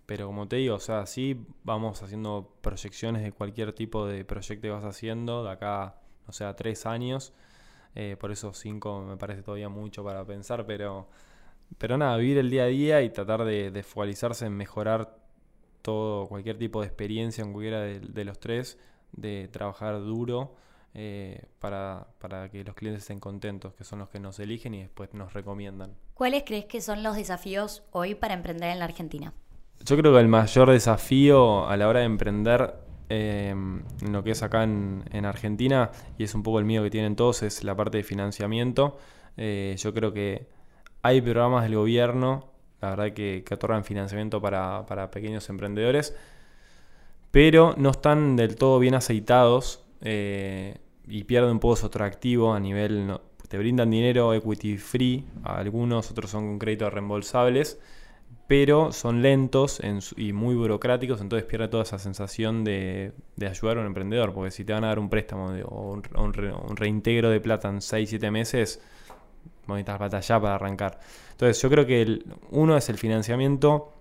pero 0.05 0.27
como 0.27 0.47
te 0.47 0.57
digo, 0.57 0.75
o 0.75 0.79
sea, 0.79 1.05
sí 1.05 1.45
vamos 1.63 2.01
haciendo 2.03 2.53
proyecciones 2.61 3.23
de 3.23 3.31
cualquier 3.31 3.73
tipo 3.73 4.05
de 4.05 4.25
proyecto 4.25 4.63
que 4.63 4.69
vas 4.69 4.83
haciendo, 4.83 5.43
de 5.43 5.51
acá, 5.51 5.95
o 6.27 6.31
sea, 6.31 6.55
tres 6.55 6.85
años. 6.85 7.33
Eh, 7.95 8.17
por 8.19 8.31
eso 8.31 8.53
cinco 8.53 9.01
me 9.01 9.17
parece 9.17 9.43
todavía 9.43 9.69
mucho 9.69 10.03
para 10.03 10.25
pensar, 10.25 10.65
pero, 10.65 11.07
pero 11.77 11.97
nada, 11.97 12.17
vivir 12.17 12.37
el 12.39 12.49
día 12.49 12.63
a 12.63 12.67
día 12.67 13.01
y 13.01 13.09
tratar 13.11 13.45
de, 13.45 13.83
focalizarse 13.83 14.45
en 14.45 14.53
mejorar 14.53 15.17
todo, 15.81 16.27
cualquier 16.27 16.57
tipo 16.57 16.81
de 16.81 16.87
experiencia 16.87 17.43
en 17.43 17.53
cualquiera 17.53 17.81
de, 17.81 18.25
los 18.25 18.39
tres, 18.39 18.79
de 19.11 19.47
trabajar 19.51 19.99
duro 19.99 20.55
eh, 20.95 21.45
para, 21.59 22.07
para, 22.19 22.49
que 22.49 22.63
los 22.63 22.75
clientes 22.75 23.03
estén 23.03 23.19
contentos, 23.19 23.73
que 23.75 23.83
son 23.83 23.99
los 23.99 24.09
que 24.09 24.19
nos 24.19 24.39
eligen 24.39 24.73
y 24.73 24.81
después 24.81 25.13
nos 25.13 25.33
recomiendan. 25.33 25.95
¿Cuáles 26.13 26.43
crees 26.45 26.65
que 26.65 26.81
son 26.81 27.03
los 27.03 27.15
desafíos 27.15 27.83
hoy 27.91 28.15
para 28.15 28.33
emprender 28.33 28.71
en 28.71 28.79
la 28.79 28.85
Argentina? 28.85 29.33
Yo 29.85 29.97
creo 29.97 30.13
que 30.13 30.19
el 30.19 30.29
mayor 30.29 30.71
desafío 30.71 31.67
a 31.67 31.75
la 31.75 31.89
hora 31.89 31.99
de 31.99 32.05
emprender 32.05 32.75
en 33.09 33.83
em, 33.99 34.11
lo 34.11 34.23
que 34.23 34.31
es 34.31 34.41
acá 34.41 34.63
en, 34.63 35.25
Argentina, 35.25 35.91
y 36.17 36.23
es 36.23 36.33
un 36.35 36.41
poco 36.41 36.59
el 36.59 36.65
miedo 36.65 36.83
que 36.83 36.89
tienen 36.89 37.17
todos, 37.17 37.43
es 37.43 37.65
la 37.65 37.75
parte 37.75 37.97
de 37.97 38.03
financiamiento. 38.03 38.97
Eh, 39.35 39.75
yo 39.77 39.93
creo 39.93 40.13
que 40.13 40.47
hay 41.01 41.21
programas 41.21 41.63
del 41.63 41.75
gobierno, 41.75 42.49
la 42.81 42.91
verdad 42.91 43.13
que, 43.13 43.43
que 43.45 43.53
otorgan 43.55 43.83
financiamiento 43.83 44.41
para, 44.41 44.85
pequeños 45.11 45.49
emprendedores, 45.49 46.15
pero 47.31 47.75
no 47.77 47.89
están 47.89 48.37
del 48.37 48.55
todo 48.55 48.79
bien 48.79 48.95
aceitados 48.95 49.83
eh, 50.01 50.77
y 51.07 51.25
pierden 51.25 51.51
un 51.51 51.59
poco 51.59 51.75
su 51.75 51.87
atractivo 51.87 52.53
a 52.53 52.59
nivel... 52.59 53.19
te 53.49 53.57
brindan 53.57 53.89
dinero 53.91 54.33
equity 54.33 54.77
free, 54.77 55.25
algunos, 55.43 56.09
otros 56.09 56.31
son 56.31 56.47
con 56.47 56.59
créditos 56.59 56.93
reembolsables 56.93 57.79
pero 58.47 58.91
son 58.91 59.21
lentos 59.21 59.81
y 60.17 60.33
muy 60.33 60.55
burocráticos, 60.55 61.21
entonces 61.21 61.47
pierde 61.47 61.67
toda 61.67 61.83
esa 61.83 61.97
sensación 61.97 62.63
de, 62.63 63.13
ayudar 63.41 63.77
a 63.77 63.81
un 63.81 63.87
emprendedor, 63.87 64.33
porque 64.33 64.51
si 64.51 64.63
te 64.65 64.73
van 64.73 64.83
a 64.83 64.87
dar 64.87 64.99
un 64.99 65.09
préstamo 65.09 65.53
o 65.65 65.93
un, 65.93 66.75
reintegro 66.75 67.29
de 67.29 67.39
plata 67.39 67.69
en 67.69 67.77
6-7 67.77 68.31
meses, 68.31 68.81
necesitas 69.67 69.99
batalla 69.99 70.41
para 70.41 70.55
arrancar. 70.55 70.99
Entonces 71.31 71.61
yo 71.61 71.69
creo 71.69 71.85
que 71.85 72.23
uno 72.51 72.77
es 72.77 72.89
el 72.89 72.97
financiamiento 72.97 73.91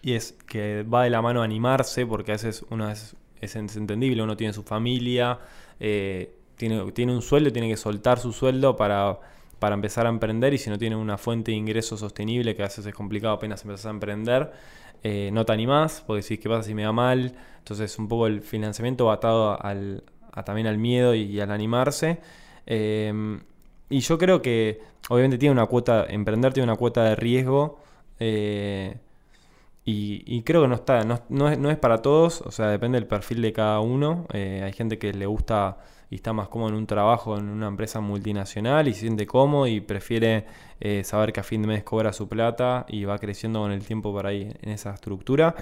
y 0.00 0.14
es 0.14 0.32
que 0.46 0.82
va 0.82 1.04
de 1.04 1.10
la 1.10 1.22
mano 1.22 1.42
animarse, 1.42 2.06
porque 2.06 2.32
a 2.32 2.34
veces 2.34 2.64
uno 2.70 2.90
es, 2.90 3.14
es 3.40 3.54
entendible, 3.56 4.22
uno 4.22 4.36
tiene 4.36 4.52
su 4.52 4.62
familia, 4.62 5.38
eh, 5.78 6.34
tiene, 6.56 6.92
tiene 6.92 7.14
un 7.14 7.22
sueldo, 7.22 7.52
tiene 7.52 7.68
que 7.68 7.76
soltar 7.76 8.18
su 8.18 8.32
sueldo 8.32 8.76
para 8.76 9.18
para 9.62 9.76
empezar 9.76 10.06
a 10.06 10.08
emprender 10.08 10.52
y 10.54 10.58
si 10.58 10.70
no 10.70 10.76
tiene 10.76 10.96
una 10.96 11.16
fuente 11.16 11.52
de 11.52 11.56
ingreso 11.56 11.96
sostenible, 11.96 12.56
que 12.56 12.62
a 12.62 12.66
veces 12.66 12.84
es 12.84 12.92
complicado 12.92 13.34
apenas 13.34 13.62
empezar 13.62 13.90
a 13.90 13.94
emprender, 13.94 14.50
eh, 15.04 15.30
no 15.32 15.46
te 15.46 15.52
animás, 15.52 16.02
porque 16.04 16.20
decís, 16.20 16.40
¿qué 16.40 16.48
pasa 16.48 16.64
si 16.64 16.74
me 16.74 16.84
va 16.84 16.90
mal? 16.90 17.32
Entonces 17.58 17.96
un 17.96 18.08
poco 18.08 18.26
el 18.26 18.42
financiamiento 18.42 19.06
va 19.06 19.14
atado 19.14 19.64
al, 19.64 20.02
también 20.44 20.66
al 20.66 20.78
miedo 20.78 21.14
y, 21.14 21.38
al 21.38 21.52
animarse. 21.52 22.18
Em, 22.66 23.38
y 23.88 24.00
yo 24.00 24.18
creo 24.18 24.42
que 24.42 24.80
obviamente 25.08 25.38
tiene 25.38 25.52
una 25.52 25.66
cuota, 25.66 26.06
emprender 26.08 26.52
tiene 26.52 26.64
una 26.64 26.76
cuota 26.76 27.04
de 27.04 27.14
riesgo. 27.14 27.78
Eh, 28.18 28.96
y, 29.84 30.42
creo 30.42 30.62
que 30.62 30.68
no 30.68 30.74
está, 30.74 31.04
no, 31.04 31.70
es, 31.70 31.78
para 31.78 32.02
todos, 32.02 32.40
o 32.42 32.50
sea, 32.50 32.66
depende 32.66 32.98
del 32.98 33.06
perfil 33.06 33.42
de 33.42 33.52
cada 33.52 33.78
uno. 33.78 34.26
Eh, 34.32 34.62
hay 34.64 34.72
gente 34.72 34.98
que 34.98 35.12
le 35.12 35.26
gusta 35.26 35.78
y 36.12 36.16
está 36.16 36.34
más 36.34 36.48
cómodo 36.48 36.68
en 36.68 36.74
un 36.74 36.86
trabajo 36.86 37.38
en 37.38 37.48
una 37.48 37.68
empresa 37.68 38.00
multinacional 38.00 38.86
y 38.86 38.92
se 38.92 39.00
siente 39.00 39.26
cómodo 39.26 39.66
y 39.66 39.80
prefiere 39.80 40.44
eh, 40.78 41.04
saber 41.04 41.32
que 41.32 41.40
a 41.40 41.42
fin 41.42 41.62
de 41.62 41.68
mes 41.68 41.84
cobra 41.84 42.12
su 42.12 42.28
plata 42.28 42.84
y 42.86 43.06
va 43.06 43.18
creciendo 43.18 43.60
con 43.60 43.72
el 43.72 43.82
tiempo 43.82 44.12
por 44.12 44.26
ahí 44.26 44.52
en 44.60 44.68
esa 44.68 44.92
estructura. 44.92 45.54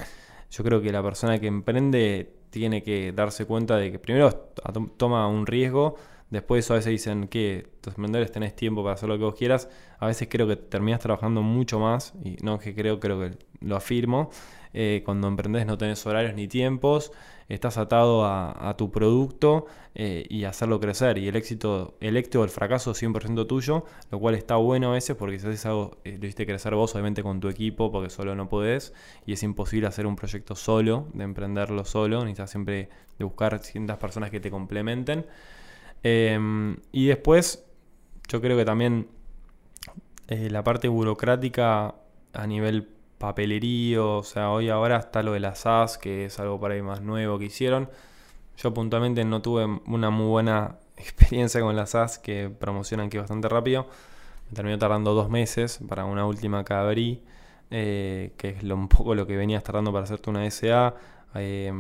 Yo 0.50 0.64
creo 0.64 0.82
que 0.82 0.90
la 0.90 1.04
persona 1.04 1.38
que 1.38 1.46
emprende 1.46 2.34
tiene 2.50 2.82
que 2.82 3.12
darse 3.12 3.46
cuenta 3.46 3.76
de 3.76 3.92
que 3.92 4.00
primero 4.00 4.50
toma 4.96 5.28
un 5.28 5.46
riesgo, 5.46 5.94
después 6.30 6.68
a 6.72 6.74
veces 6.74 6.90
dicen 6.90 7.28
que 7.28 7.68
tus 7.80 7.92
emprendedores 7.92 8.32
tenés 8.32 8.56
tiempo 8.56 8.82
para 8.82 8.94
hacer 8.94 9.08
lo 9.08 9.16
que 9.18 9.22
vos 9.22 9.36
quieras, 9.36 9.68
a 10.00 10.06
veces 10.06 10.28
creo 10.30 10.48
que 10.48 10.56
terminas 10.56 11.00
trabajando 11.00 11.42
mucho 11.42 11.78
más, 11.78 12.14
y 12.24 12.36
no 12.42 12.58
que 12.58 12.74
creo, 12.74 12.98
creo 12.98 13.20
que 13.20 13.38
lo 13.60 13.76
afirmo, 13.76 14.30
eh, 14.72 15.02
cuando 15.04 15.28
emprendes 15.28 15.66
no 15.66 15.76
tenés 15.76 16.04
horarios 16.06 16.34
ni 16.34 16.48
tiempos, 16.48 17.12
estás 17.48 17.78
atado 17.78 18.24
a, 18.24 18.74
tu 18.78 18.90
producto 18.92 19.66
eh, 19.94 20.24
y 20.30 20.44
hacerlo 20.44 20.78
crecer. 20.80 21.18
Y 21.18 21.28
el 21.28 21.36
éxito, 21.36 21.96
el 22.00 22.16
éxito 22.16 22.40
o 22.40 22.44
el 22.44 22.50
fracaso 22.50 22.92
es 22.92 23.02
100% 23.02 23.46
tuyo, 23.46 23.84
lo 24.10 24.18
cual 24.20 24.36
está 24.36 24.56
bueno 24.56 24.90
a 24.90 24.92
veces 24.92 25.16
porque 25.16 25.38
si 25.38 25.48
haces 25.48 25.66
algo, 25.66 25.98
eh, 26.04 26.16
lo 26.18 26.26
hiciste 26.26 26.46
crecer 26.46 26.74
vos, 26.76 26.94
obviamente 26.94 27.22
con 27.22 27.40
tu 27.40 27.48
equipo, 27.48 27.90
porque 27.90 28.08
solo 28.08 28.34
no 28.36 28.48
podés. 28.48 28.94
Y 29.26 29.32
es 29.32 29.42
imposible 29.42 29.88
hacer 29.88 30.06
un 30.06 30.16
proyecto 30.16 30.54
solo, 30.54 31.08
de 31.12 31.24
emprenderlo 31.24 31.84
solo. 31.84 32.20
Necesitas 32.20 32.50
siempre 32.50 32.88
de 33.18 33.24
buscar 33.24 33.58
ciertas 33.58 33.98
personas 33.98 34.30
que 34.30 34.38
te 34.38 34.50
complementen. 34.50 35.26
Em, 36.02 36.76
y 36.92 37.06
después, 37.06 37.64
yo 38.28 38.40
creo 38.40 38.56
que 38.56 38.64
también 38.64 39.08
la 40.30 40.62
parte 40.62 40.88
burocrática 40.88 41.94
a 42.32 42.46
nivel 42.46 42.88
papelerío, 43.20 44.16
o 44.18 44.22
sea, 44.22 44.50
hoy 44.50 44.70
ahora 44.70 44.96
está 44.96 45.22
lo 45.22 45.32
de 45.32 45.40
las 45.40 45.60
SAS, 45.60 45.98
que 45.98 46.24
es 46.24 46.40
algo 46.40 46.58
para 46.58 46.74
ahí 46.74 46.82
más 46.82 47.02
nuevo 47.02 47.38
que 47.38 47.44
hicieron. 47.44 47.90
Yo 48.56 48.72
puntualmente 48.72 49.24
no 49.24 49.42
tuve 49.42 49.66
una 49.86 50.08
muy 50.10 50.26
buena 50.26 50.76
experiencia 50.96 51.60
con 51.60 51.76
las 51.76 51.90
SAS 51.90 52.18
que 52.18 52.48
promocionan 52.48 53.10
que 53.10 53.18
bastante 53.18 53.48
rápido. 53.48 53.86
Me 54.48 54.54
terminó 54.54 54.78
tardando 54.78 55.14
dos 55.14 55.28
meses 55.30 55.80
para 55.88 56.06
una 56.06 56.24
última 56.26 56.64
que 56.64 57.20
eh, 57.70 58.32
que 58.36 58.48
es 58.48 58.62
lo, 58.64 58.74
un 58.74 58.88
poco 58.88 59.14
lo 59.14 59.26
que 59.26 59.36
venías 59.36 59.62
tardando 59.64 59.92
para 59.92 60.04
hacerte 60.04 60.30
una 60.30 60.50
SA. 60.50 60.94
Eh, 61.34 61.72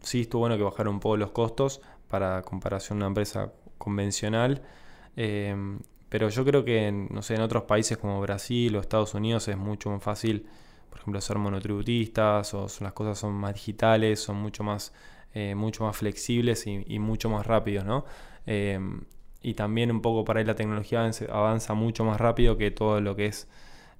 sí 0.00 0.22
estuvo 0.22 0.40
bueno 0.40 0.56
que 0.56 0.62
bajaron 0.62 0.94
un 0.94 1.00
poco 1.00 1.16
los 1.18 1.30
costos 1.32 1.82
para 2.08 2.42
comparación 2.42 2.98
a 2.98 3.00
una 3.00 3.06
empresa 3.08 3.52
convencional. 3.78 4.62
Eh, 5.16 5.54
pero 6.10 6.28
yo 6.28 6.44
creo 6.44 6.64
que, 6.64 6.92
no 6.92 7.22
sé, 7.22 7.36
en 7.36 7.40
otros 7.40 7.62
países 7.62 7.96
como 7.96 8.20
Brasil 8.20 8.76
o 8.76 8.80
Estados 8.80 9.14
Unidos 9.14 9.48
es 9.48 9.56
mucho 9.56 9.90
más 9.90 10.02
fácil 10.02 10.46
por 10.90 11.00
ejemplo, 11.00 11.20
ser 11.20 11.38
monotributistas 11.38 12.52
o 12.54 12.66
las 12.80 12.92
cosas 12.92 13.18
son 13.18 13.32
más 13.32 13.54
digitales, 13.54 14.20
son 14.20 14.36
mucho 14.36 14.64
más, 14.64 14.92
eh, 15.34 15.54
mucho 15.54 15.84
más 15.84 15.96
flexibles 15.96 16.66
y, 16.66 16.98
mucho 16.98 17.30
más 17.30 17.46
rápidos, 17.46 17.84
¿no? 17.84 18.04
Em, 18.46 19.02
y 19.42 19.54
también 19.54 19.90
un 19.90 20.02
poco 20.02 20.24
para 20.24 20.40
ahí 20.40 20.46
la 20.46 20.54
tecnología 20.54 21.10
avanza, 21.30 21.74
mucho 21.74 22.04
más 22.04 22.20
rápido 22.20 22.56
que 22.58 22.70
todo 22.70 23.00
lo 23.00 23.16
que 23.16 23.26
es 23.26 23.48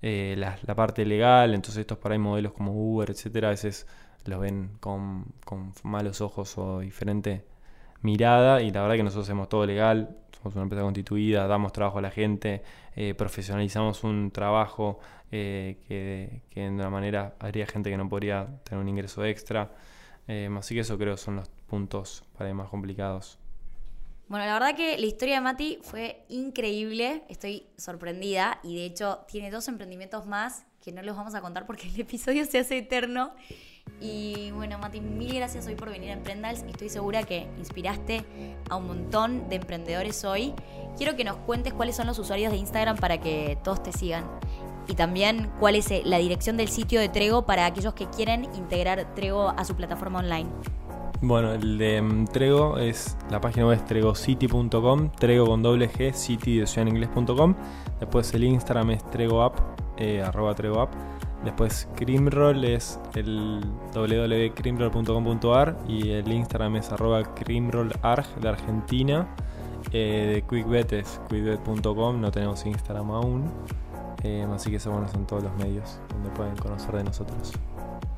eh, 0.03 0.35
la, 0.37 0.57
parte 0.75 1.05
legal, 1.07 1.55
entonces 1.55 1.81
estos 1.83 1.99
para 1.99 2.15
ahí 2.15 2.19
modelos 2.19 2.53
como 2.53 2.73
Uber, 2.73 3.11
etcétera, 3.11 3.49
a 3.49 3.51
veces 3.53 3.87
los 4.27 4.41
ven 4.41 4.73
con, 4.81 5.27
malos 5.83 6.21
ojos 6.21 6.59
o 6.59 6.81
diferente 6.81 7.45
mirada 8.03 8.63
y 8.63 8.71
la 8.71 8.83
verdad 8.83 8.97
que 8.97 9.03
nosotros 9.03 9.27
hacemos 9.27 9.49
todo 9.49 9.67
legal, 9.67 10.17
somos 10.37 10.55
una 10.55 10.65
empresa 10.65 10.83
constituida, 10.83 11.47
damos 11.47 11.73
trabajo 11.73 11.99
a 11.99 12.03
la 12.03 12.11
gente, 12.11 12.63
eh, 12.97 13.15
profesionalizamos 13.15 14.05
un 14.05 14.31
trabajo 14.31 15.01
eh, 15.31 15.79
que, 15.87 16.43
que, 16.51 16.61
de 16.61 16.71
una 16.71 16.91
manera 16.91 17.35
haría 17.39 17.67
gente 17.67 17.91
que 17.91 17.97
no 17.97 18.09
podría 18.09 18.49
tener 18.65 18.81
un 18.81 18.89
ingreso 18.89 19.25
extra. 19.25 19.71
Eh, 20.29 20.49
así 20.57 20.75
que 20.75 20.81
eso 20.81 20.97
creo 20.97 21.17
son 21.17 21.37
los 21.37 21.49
puntos 21.67 22.23
para 22.37 22.53
más 22.55 22.69
complicados. 22.69 23.39
Bueno, 24.29 24.47
la 24.47 24.53
verdad 24.55 24.77
que 24.77 24.97
la 24.97 25.07
historia 25.07 25.35
de 25.35 25.41
Mati 25.41 25.79
fue 25.83 26.25
increíble, 26.29 27.25
estoy 27.29 27.67
sorprendida 27.77 28.61
y 28.63 28.77
de 28.77 28.85
hecho 28.85 29.25
tiene 29.27 29.51
dos 29.51 29.67
emprendimientos 29.67 30.27
más 30.27 30.67
que 30.81 30.93
no 30.93 31.03
los 31.03 31.17
vamos 31.17 31.35
a 31.35 31.41
contar 31.41 31.67
porque 31.67 31.89
el 31.89 32.01
episodio 32.01 32.45
se 32.45 32.61
hace 32.61 32.79
eterno. 32.79 33.35
Y 34.01 34.51
bueno, 34.53 34.79
Mati, 34.79 35.01
mil 35.01 35.35
gracias 35.35 35.67
hoy 35.67 35.75
por 35.75 35.91
venir 35.91 36.11
a 36.11 36.13
Emprendals. 36.15 36.63
Estoy 36.69 36.89
segura 36.89 37.23
que 37.23 37.49
inspiraste 37.59 38.25
a 38.69 38.77
un 38.77 38.87
montón 38.87 39.49
de 39.49 39.57
emprendedores 39.57 40.25
hoy. 40.25 40.55
Quiero 40.97 41.17
que 41.17 41.25
nos 41.25 41.37
cuentes 41.37 41.73
cuáles 41.73 41.97
son 41.97 42.07
los 42.07 42.19
usuarios 42.19 42.53
de 42.53 42.59
Instagram 42.59 42.97
para 42.97 43.21
que 43.21 43.59
todos 43.63 43.83
te 43.83 43.93
sigan. 43.93 44.25
Y 44.89 44.95
también 44.95 45.51
cuál 45.61 45.77
es 45.77 45.91
eh, 45.91 46.03
la 46.05 46.19
dirección 46.19 46.57
del 46.57 46.69
sitio 46.69 47.01
de 47.01 47.09
Trego 47.09 47.47
para 47.47 47.67
aquellos 47.67 47.95
que 47.95 48.07
quieren 48.07 48.45
integrar 48.57 49.15
Trego 49.15 49.49
a 49.49 49.65
su 49.65 49.77
plataforma 49.77 50.19
online. 50.19 50.49
Bueno, 51.23 51.53
el 51.53 51.77
de 51.77 52.01
mm, 52.01 52.25
Trego 52.29 52.79
es 52.79 53.17
la 53.31 53.41
página 53.41 53.67
web 53.67 53.85
tregocity.com, 53.87 55.11
Trego 55.13 55.47
con 55.47 55.63
doble 55.63 55.91
G, 55.91 56.15
city 56.15 56.59
de 56.61 56.67
ciudadeninglés.com. 56.67 57.55
Después 58.01 58.33
el 58.33 58.45
Instagram 58.45 58.91
es 58.93 59.05
tregoapp, 59.11 59.59
eh, 59.99 60.23
arroba 60.23 60.55
tregoapp. 60.55 60.93
Después 61.45 61.89
Crimroll 61.97 62.65
es 62.65 62.99
el 63.15 63.61
www.crimroll.com.ar 63.95 65.77
y 65.89 66.11
el 66.11 66.31
Instagram 66.31 66.77
es 66.77 66.93
arroba 66.93 67.23
crimrollarg 67.35 68.27
de 68.41 68.49
Argentina. 68.49 69.27
Eh, 69.93 70.33
de 70.35 70.43
QuickBet 70.43 70.93
es 70.93 71.21
quickbet.com, 71.31 72.21
no 72.21 72.31
tenemos 72.31 72.67
Instagram 72.67 73.11
aún. 73.11 73.51
Eh, 74.23 74.47
así 74.53 74.71
que 74.71 74.77
eso 74.77 74.91
bueno, 74.91 75.07
todos 75.27 75.45
los 75.45 75.55
medios 75.57 75.99
donde 76.13 76.29
pueden 76.31 76.55
conocer 76.57 76.95
de 76.97 77.05
nosotros. 77.05 77.53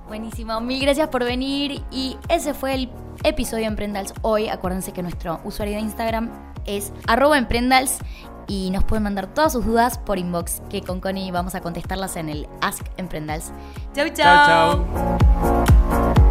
Buenísimo, 0.09 0.61
mil 0.61 0.81
gracias 0.81 1.09
por 1.09 1.25
venir 1.25 1.81
y 1.93 2.17
ese 2.29 2.55
fue 2.55 2.75
el 2.75 2.91
episodio 3.23 3.63
de 3.63 3.69
Emprendals 3.69 4.13
hoy. 4.23 4.49
Acuérdense 4.49 4.93
que 4.93 5.03
nuestro 5.03 5.41
usuario 5.45 5.77
de 5.77 5.81
Instagram 5.81 6.29
es 6.67 6.93
arroba 7.07 7.39
emprendals 7.39 7.99
y 8.47 8.71
nos 8.71 8.85
pueden 8.85 9.05
mandar 9.05 9.27
todas 9.27 9.53
sus 9.53 9.65
dudas 9.65 9.99
por 9.99 10.19
inbox 10.19 10.63
que 10.69 10.83
con 10.83 11.01
Connie 11.01 11.31
vamos 11.31 11.55
a 11.55 11.61
contestarlas 11.61 12.17
en 12.17 12.29
el 12.29 12.49
Ask 12.61 12.85
Emprendals. 12.97 13.53
Chau, 13.95 14.09
chau. 14.09 14.47
chau, 14.47 14.87
chau. 14.87 16.22